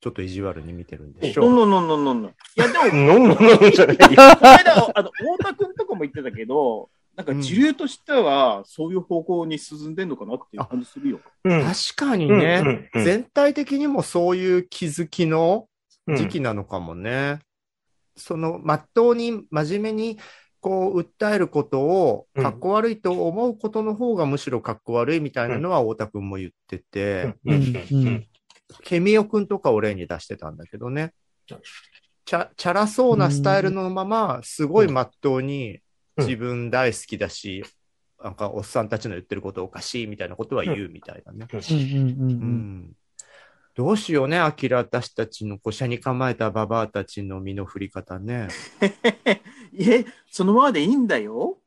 [0.00, 1.54] ちょっと意地悪に見てるんでしょう。
[1.54, 2.30] のんのんのんのんのん。
[2.32, 3.28] いや、でも、うん。
[3.28, 4.08] のんのんのんじゃないよ。
[4.08, 11.20] この間、あの、太田くんとかも言ってたけど、なんか主流としては、そういう方向に進んでんのかなっていう感じするよ。
[11.44, 15.68] うん確かにね、うんうん全体的にもそういう気づきの
[16.08, 17.38] うん時期なのかもね。
[18.16, 20.18] その、まっとうに、真面目に、
[20.64, 22.42] こう、訴えることを、うん。
[22.42, 27.34] かっこ悪いと思うことの方がむしろかっこ悪いみたいなのは、太田くんも言ってて、
[28.82, 31.12] ケミオくんとかを例に出してたんだけどね。
[32.24, 35.80] チャチャラそうなスタイルのまま、すごいまっとうに
[36.16, 36.24] うん。
[36.24, 37.62] 自分大好きだし、
[38.22, 41.46] なんかおっさんたちの言ってることおかしいみたいなことは言うみたいなね。
[41.52, 42.22] う。
[42.22, 42.92] ん
[43.74, 48.46] どうしようね、アキラ私たちのこう車に構えたババアたちの身の振り方ね。
[49.72, 51.58] い え、そのままでいいんだよ。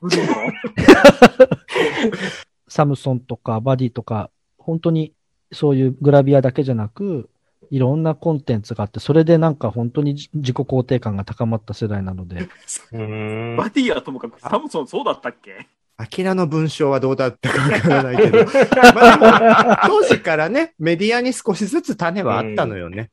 [2.68, 5.12] サムソンとかバディとか、本当に
[5.50, 7.28] そういうグラビアだけじゃなく、
[7.70, 12.36] いろんなコンテンツがあって、それでなんか本当に自自己肯定感が高まった世代なので。
[12.92, 15.66] バディはともかく、サムソンそうだったっけ？
[15.96, 18.44] アキラの文章はどうだったかわからないけど、
[18.94, 23.10] まあでも、当時からね、メディアに少しずつ種はあったのよね。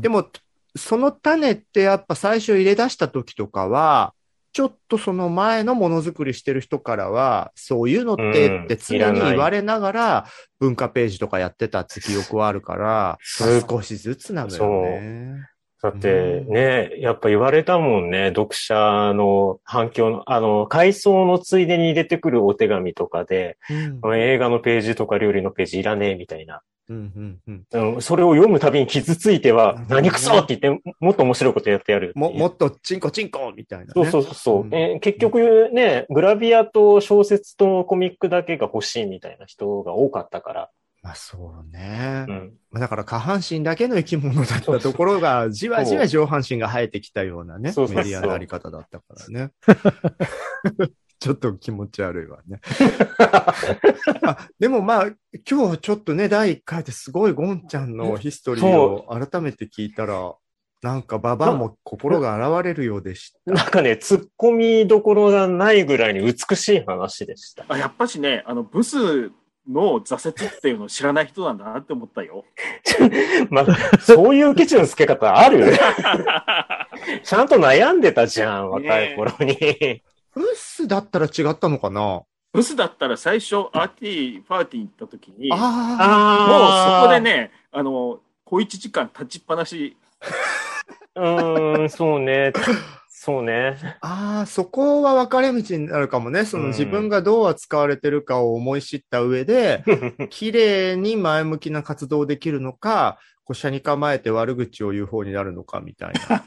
[0.00, 0.28] でも、
[0.76, 4.14] その種ってやっぱ最初入れ出した時とかは、
[4.52, 10.26] ちょっとその前のものづくりしてる人からは、そういうのってうんって常に言われながら
[10.58, 15.48] 文化ページとかやってたって記憶はあるから、す少しずつなのよね。
[15.80, 23.58] だってね、やっぱ言われたもんね、読者の反響の、あの、回想のついでに入れてくるお手紙とかで、
[24.02, 26.62] うん映画のページとか料理のページいらねえみたいな。
[26.88, 33.90] うんうんうんうん、それを読むたびに傷ついてはうん、何くそって言って、もっと面白いことやってやるも、もっとチンコチンコみたいな、ね。
[33.94, 34.62] そうそうそう。
[34.62, 40.70] うんえー結局ね、グラビアと小説とコミックだけが欲しいみたいな人が多かったから。
[41.02, 42.24] まあそうね。
[42.28, 42.52] うん。
[42.70, 49.52] まあだから下半身だけの生き物だったところが、じわじわ上半身が生えてきたようなね、そうそうそうメディアのあり方だったからね。
[51.20, 52.60] ちょっと気持ち悪いわね。
[54.22, 55.06] あでもまあ、
[55.48, 60.34] 今日ちょっとね、第1回ですごいゴンちゃんのヒストリーを改めて聞いたら、
[60.80, 63.52] なんかババアも心が現れるようでした。
[63.52, 67.64] なんかね、突っ込みどころがないぐらいに美しい話でした。
[67.68, 69.32] あ、やっぱしね、あの、ブス
[69.68, 72.44] の挫折っていうのを知らない人なんだなって思ったよ。
[73.50, 75.76] まあ、そういうケチのつけ方ある
[77.22, 80.02] ちゃんと悩んでたじゃん、若い頃に。
[80.34, 82.22] ブスだったら違ったのかな？
[82.52, 87.20] ブスだったら最初、アーティーパーティー行った時に、もうああそこで。
[87.20, 89.96] ね、あの、小一時間立ちっぱなし、
[91.14, 92.52] うーん、そうね。
[93.28, 93.76] そうね。
[94.00, 96.46] ああ、そこは分かれ道になるかもね。
[96.46, 99.84] そのうん自分がどう扱われてるかを思い知った上で、
[100.30, 106.46] 綺麗に前向きな活動できるのか、こう、斜に構えて悪口を言う方になるのかみたいな。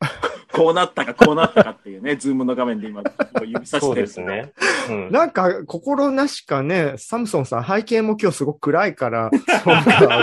[0.58, 3.02] こうなったかこうなったかっていうね、 ズームの画面で今、
[3.40, 4.52] 指さそうしてるですね。
[4.90, 5.10] うん。
[5.12, 9.30] なんか、心なしかね、サムソンさん、背景も今日すごく暗いから、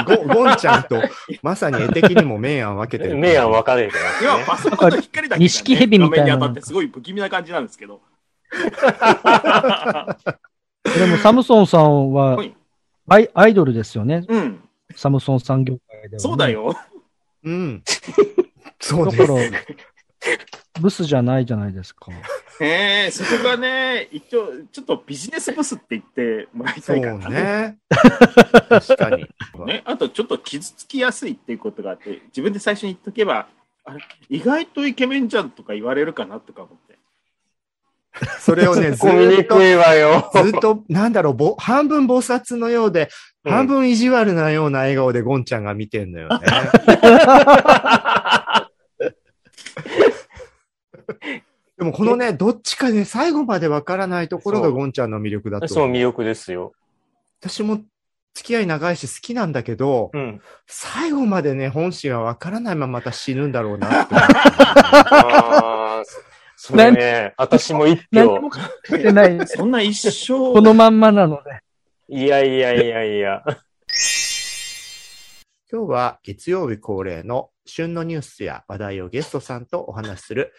[0.05, 1.01] ゴ、ゴンちゃんと、
[1.41, 3.17] まさに絵的にも明暗分けてる。
[3.17, 4.43] 目は分かれてます今、ね。
[4.45, 8.01] パソコンの光だけが、ね、錦蛇みたいな画面に当たってすごい不気味な感じなんですけど。
[10.83, 12.55] でもサムソンさんははい
[13.07, 14.23] アイアイドルですよね。
[14.27, 14.59] うん、
[14.95, 16.19] サムソン産業界では、ね。
[16.19, 16.49] そうだ。
[16.49, 16.75] よ。
[17.43, 17.83] うん。
[18.81, 19.27] そうだです。
[19.27, 19.39] から、
[20.80, 22.11] ブスじゃないじゃないですか。
[22.59, 27.78] ええそこがね、一応、ちょっとビジネスブスって言ってもらいそうたいからね。
[28.69, 29.28] 確かに。
[29.65, 33.47] ね、あとちょっと傷つきやすいっていうことがあって、自分で最初に言っとけば、
[33.84, 33.99] あれ、
[34.30, 36.95] 意外とイケメンじゃんとか言われるかなとか思って。
[38.39, 40.32] それをね、ず突っとにくいわよ。
[40.34, 43.07] ずっと、なんだろう、ぼ半分菩薩のようで、うん
[43.47, 46.39] 半分意地悪なような笑顔でゴンちゃんが見てんのよね。
[51.78, 55.91] でもこのね、どっちかね、最後までわからないところがゴンちゃんの魅力だとそう。
[55.91, 56.74] 魅力ですよ。
[57.41, 57.82] 私も
[58.34, 60.41] 付き合い長いし好きなんだけど、うん。
[60.68, 64.16] 最後までね、本心がわからないまままた死ぬんだろうなって
[66.56, 67.34] そうね。
[67.38, 68.22] 私も一票。
[68.26, 68.60] 何もし
[69.01, 69.38] てない？
[69.47, 71.60] そんな一生、このまんまなので。
[72.08, 73.43] いやいやいやいや。
[75.72, 80.53] 今日は月曜日恒例の旬のニュースや話題をゲストさんとお話しする、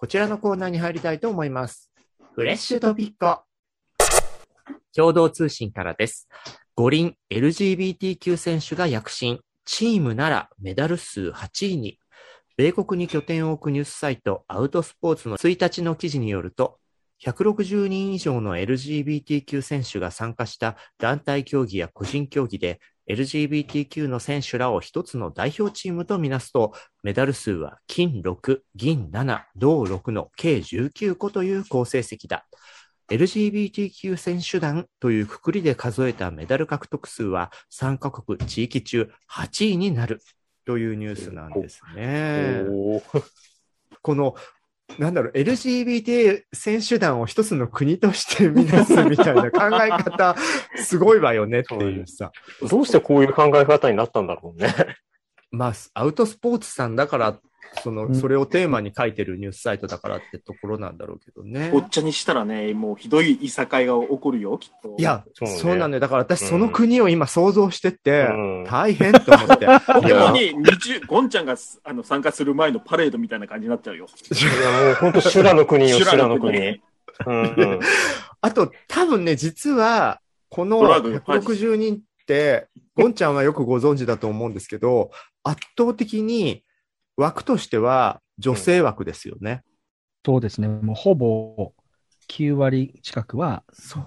[0.00, 1.90] こちらのコーナーに入りたいと思います。
[2.36, 3.42] フレッシュトピッコ。
[4.94, 6.28] 共同通信からです。
[6.76, 9.40] 五輪 LGBTQ 選手が躍進。
[9.64, 11.98] チームならメダル数8位に。
[12.56, 16.78] 米国に拠点を置くニュースサイトアウトスポーツの1日の記事によると、
[17.24, 32.46] 160人以上の LGBTQ 選手が参加した団体競技や個人競技で LGBTQ の選手らを一つの代表チームとみなすと、メダル数は金6、銀7、銅6の計19個という好成績だ。
[33.10, 40.20] LGBTQ 選手団というくくりで数えたメダル獲得数は3カ国地域中8位になる
[40.66, 42.64] というニュースなんですね。
[44.02, 44.34] この、
[44.96, 50.34] なんだろう、LGBT 選手団を一つの国としてみなすみたいな考え方、
[50.82, 52.32] すごいわよねっていうさ。
[52.68, 54.74] どうしてこういう考え方になったんだろうね。
[55.50, 57.40] まあ、アウトスポーツさんだからっ
[57.82, 61.70] その、うんそれをテーマに書いてるニュースサイトだからってところなんだろうけどね。
[61.70, 64.96] ごっちゃにしたらね、もうひどいいさかいが起こるよ、きっと。
[64.98, 66.00] いや、そうねそうなんだよ。
[66.00, 69.66] だから私、うんその国を今想像してて、うん大変と思って。
[70.06, 74.06] でもに、20ゴンちゃんがあの参加する前のパレードみたいな感じになっちゃうよ。
[74.06, 76.80] いや、もう本当修羅の国よ、修修羅の国国。
[77.26, 77.80] うんうん。
[78.40, 85.10] あと、多分ね、実は、このドラッグ160人って、ゴンちゃんはよくご存知だと思うんですけど、
[85.42, 86.62] 圧倒的に
[87.18, 89.62] 枠としては女性枠ですよね。
[90.24, 90.68] そうですね。
[90.68, 91.72] もうほぼ
[92.28, 93.64] 9割近くは。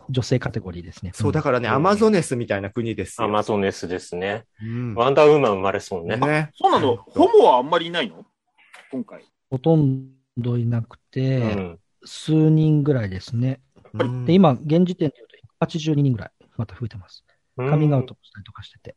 [0.09, 1.11] 女性カテゴリーですね。
[1.13, 3.27] そう、だからね、うんアマゾネスみたいな国ですよ。
[3.27, 4.45] アマゾネスですね。
[4.61, 6.15] うんワンダーウーマン生まれそうね。
[6.17, 6.51] ね。
[6.55, 6.95] そうなの？
[6.95, 8.25] ホモはあんまりいないの？
[8.91, 9.25] 今回。
[9.49, 10.07] ほとん
[10.37, 11.79] どいなくうて、ん。
[12.05, 13.59] 数人ぐらいですね。
[13.93, 15.27] うんで、今、現時点で言う
[15.59, 17.25] と82人ぐらい、また増えてます。
[17.57, 18.95] カミングアウトしたりとかしてて。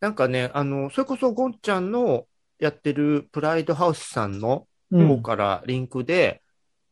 [0.00, 2.26] なんかね、あの、それこそゴンちゃんの
[2.58, 5.08] やってるプライドハウスさんのうん。
[5.08, 6.42] 方からリンクで、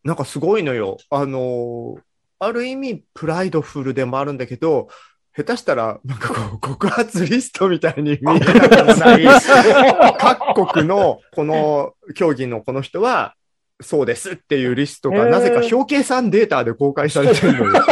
[0.04, 0.96] なんかすごいのよ。
[1.10, 1.96] あの、
[2.38, 4.88] ある意味プライドフルでもあるんだけど、
[5.36, 9.24] 下手したら、なんかこう、告発リストみたいに見えなくもない、
[10.18, 13.34] 各国のこの競技のこの人は、
[13.80, 17.84] そうですっていうリストが、なぜか表計算データで公開されてるのよ。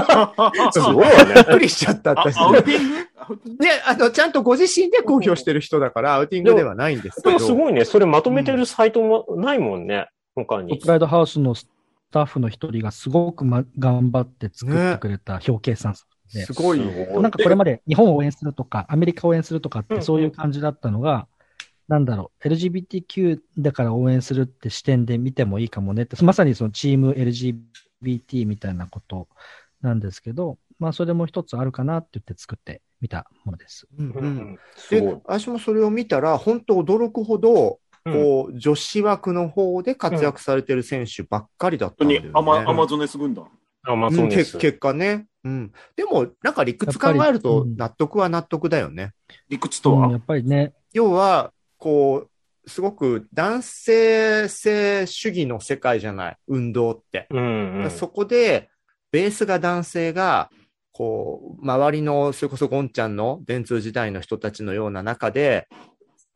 [0.72, 1.45] すごいびっ。
[1.45, 2.37] くりしちゃった、あ私。
[2.37, 7.41] ね、あの、ちゃんとご自身で公表してる人だから、アウティングではないんですけでど。
[7.41, 7.85] もすごいね。
[7.85, 10.09] それまとめてるサイトもないもんね。
[10.35, 10.87] 他にプ。
[10.87, 11.68] ライドハウスのス
[12.12, 16.81] タッフの一人がすごく、ま、頑張って作ってくれた表計算数ですごい。
[16.81, 21.26] なんかこれまで日本を応援するとか、アメリカを応援するとかっうんてそういう感じだったのが、
[21.91, 29.26] なんだろう、LGBTQ だから応援するって視点で見てもいいかもねって、まさにそのチーム LGBT みたいなこと
[29.82, 33.88] なんですけど、まあそれも一つあるかなって言って作ってみたものです。
[33.99, 42.30] うんうんで。、私もそれを見たら、本当驚くほど、うんこう、女子枠の方で活躍されてる選手ばっかりだったんだよね。
[42.32, 43.47] 本当にアマアマゾネス軍団。
[43.82, 44.59] アマうんゾネス結。
[44.59, 45.26] 結果ね。
[45.43, 45.72] うん。
[45.97, 49.12] でも、なんか理屈考えると納得は納得だよね。
[49.49, 50.18] 理屈とはうんや。
[50.18, 52.31] っぱりね、要は、こう、
[52.70, 57.26] すごく男性性主義の世界じゃない、運動って。
[57.31, 57.91] うんうん。
[57.91, 58.70] そこで、
[59.11, 60.51] ベースが男性が、
[60.93, 65.66] こう、周りの、それこそゴンちゃんの電通時代の人たちのような中で、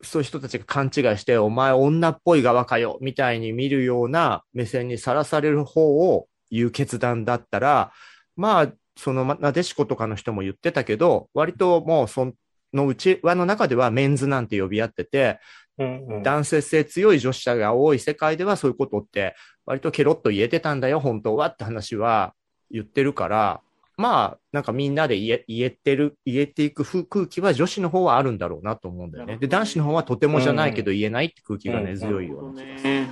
[0.01, 7.91] そういう人たちが勘違いして、お前女っぽい側かよ、みたいに見るような目線にさらされる方を言う決断だったら、
[8.35, 12.33] まあ、その、まなでしことかの人も言ってたけど、割ともう、そ
[12.75, 15.39] の内輪の中ではメンズなんて呼び合ってて、
[15.77, 22.33] うんうん男性性強い女子者が多い世界ではそういうことって割とケロッと言えてたんだよ、本当はって話は
[22.71, 23.61] 言ってるから、
[23.97, 29.37] まあ、なんかみんなで言え言えてる、言えていく風空気は女子の方はあるんだろうなと思うんだよね。
[29.37, 32.89] で、男子の方はとてもじゃないけど言えないって空気がね、うん強いような気がする。
[32.91, 33.07] ね。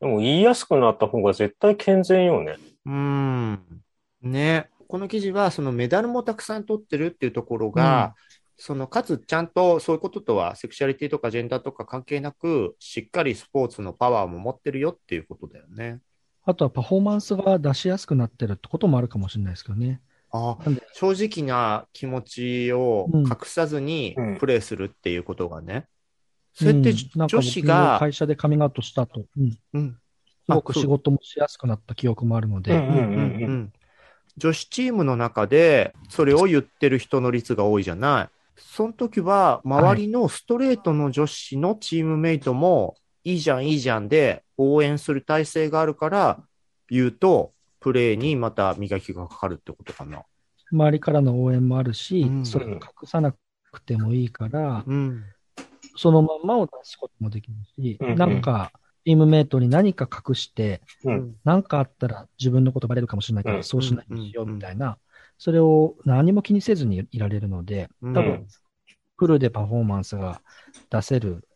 [0.00, 2.56] でも言いやすくなった方が絶対健全よね。
[2.86, 3.60] うーん。
[4.22, 4.68] ね。
[4.86, 8.14] この記事は、そのメダルもたくさん取ってるっていうところが、
[8.58, 16.00] その、かつちゃんとそういうこととは、セクシャリティとかジェンダーとか関係なく、しっかりスポーツのパワーも持ってるよっていうことだよね。
[16.44, 20.00] あとはパフォーマンスが出しやすくなってるってこともあるかもしれないですけどね。
[20.30, 20.58] あ
[20.92, 23.20] 正直な気持ちをうん。
[23.26, 24.38] 隠さずにうん。
[24.38, 25.86] プレーするっていうことがね。
[26.54, 29.98] それってうんなんか女子僕もが、会社でカミングアウトした後、うん、すうん。
[30.48, 32.94] ごく仕事もしやすくなった記憶もあるので、うんうん。
[32.94, 33.72] うんうん。
[34.36, 38.37] 女子チームの中でそれを言ってる人の率が多いじゃない。
[38.58, 46.42] その時は周りのストレートの女子のチームメイトもいいじゃんいいじゃんで応援する体制があるから
[46.90, 50.22] 言うとプレーにまた磨きがかかるってことかな。
[50.70, 52.46] 周りからの応援もあるし、うん。
[52.46, 55.24] それを隠さなくてもいいから、うん。
[55.96, 58.16] そのまんまを出すこともできるし、うんうん。
[58.16, 58.70] なんか、
[59.04, 61.36] チームメイトに何か隠して、うん。
[61.44, 63.64] 何かあったら自分のことバレるかもしれないから、うん。
[63.64, 64.98] そうしないよみたいな、
[65.38, 68.46] それを何も気にせずにいられるので、うん多分、
[69.16, 70.42] フルでパフォーマンスが
[70.90, 71.48] 出せる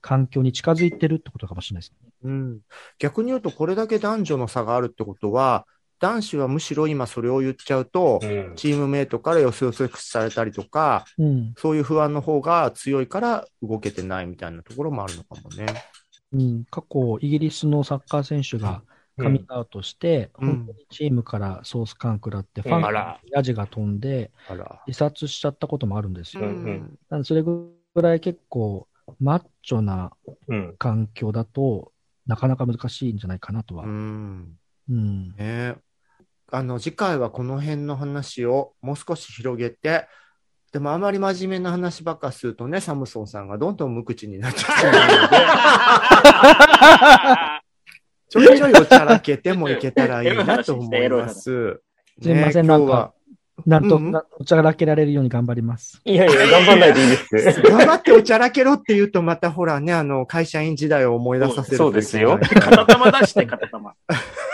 [0.00, 2.10] 環境に近づいてるってことかもしれないですね。
[2.24, 2.60] うん、
[2.98, 5.66] 逆に言うと、これだけ男女の差があるってことは、
[5.98, 11.54] 男子はむしろ今それを言っちゃうと、うんチームメイトからよそよそくされたりとか、うん。
[11.56, 15.66] そういう不安の方が強いから動けてないみたいなところもあるのかもね。
[16.32, 18.82] うん、過去、イギリスのサッカー選手が
[19.18, 24.30] カミングアウトして、うん本当にチームからソース感食らって、フうんァンかあららヤジが飛んで。
[24.86, 26.42] 自殺しちゃったこともあるんですよ。
[26.42, 28.86] うんうんなんでそれぐらい結構、
[29.20, 30.12] マッチョな
[30.48, 30.74] うん。
[30.78, 31.92] 環境だと
[32.26, 33.84] なかなか難しいんじゃないかなとは。
[33.84, 34.56] ううん。
[34.88, 35.34] ん。
[35.36, 35.76] ね
[36.52, 40.06] あの、次回はこの辺の話をもう少し広げて、
[40.72, 44.98] でもあまり真面目な話ばっかするとね、サムソンさんがどんどん無口になってしまうので、
[48.28, 51.80] ちょいちょいおちゃらけてもいけたらいいなと思います。
[52.20, 53.12] すいませんねなんか今日は
[53.64, 53.98] なんと、
[54.38, 56.00] おちゃらけられるように頑張ります。
[56.04, 57.16] いやいや、頑張んないでいいで
[57.52, 57.62] す。
[57.62, 63.94] 頑張っておちゃらけろって言うと、またほらね、あの、会社員時代を思い出させるそうですよ片玉出して、片玉。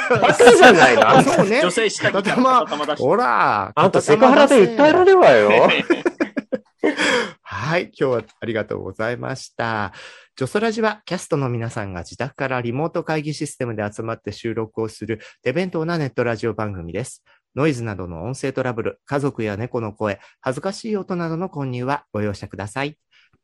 [0.08, 1.70] バカじゃないそうね女。
[1.70, 3.02] 性片玉出して。
[3.02, 3.72] ほら。
[3.74, 5.68] あんたセクハラで訴えられるわよ。
[7.42, 9.92] はい、今日はありがとうございました。
[10.34, 17.22] ジョソラジはキャストの皆さんが自宅からリモート会議システムで集まって収録をする手弁当なネットラジオ番組です。
[17.54, 22.96] ノイズなどの音声トラブル、家族や猫の声、恥ずかしい音などの混入はご容赦ください。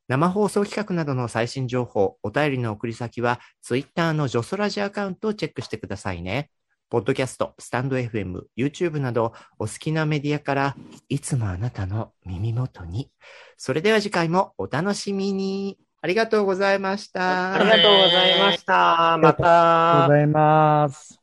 [0.08, 6.50] 生放送企画などの最新情報、お便りの送り先は、ツイッターのジョソラジアカウントをチェックしてくださいね。
[6.88, 10.76] ポッドキャスト、スタンド FM、YouTube など、お好きなメディアから、
[11.10, 13.10] いつもあなたの耳元に。
[13.58, 15.76] それでは次回もお楽しみに。
[16.00, 17.54] ありがとうございました。
[17.54, 19.18] ありがとうございました。
[19.18, 20.02] まありがとうたご。
[20.02, 21.20] ざいます。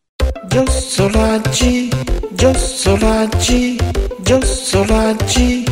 [0.50, 1.90] ジョソラジ
[2.34, 3.78] ジョソラジ
[4.24, 5.66] ジョソラジ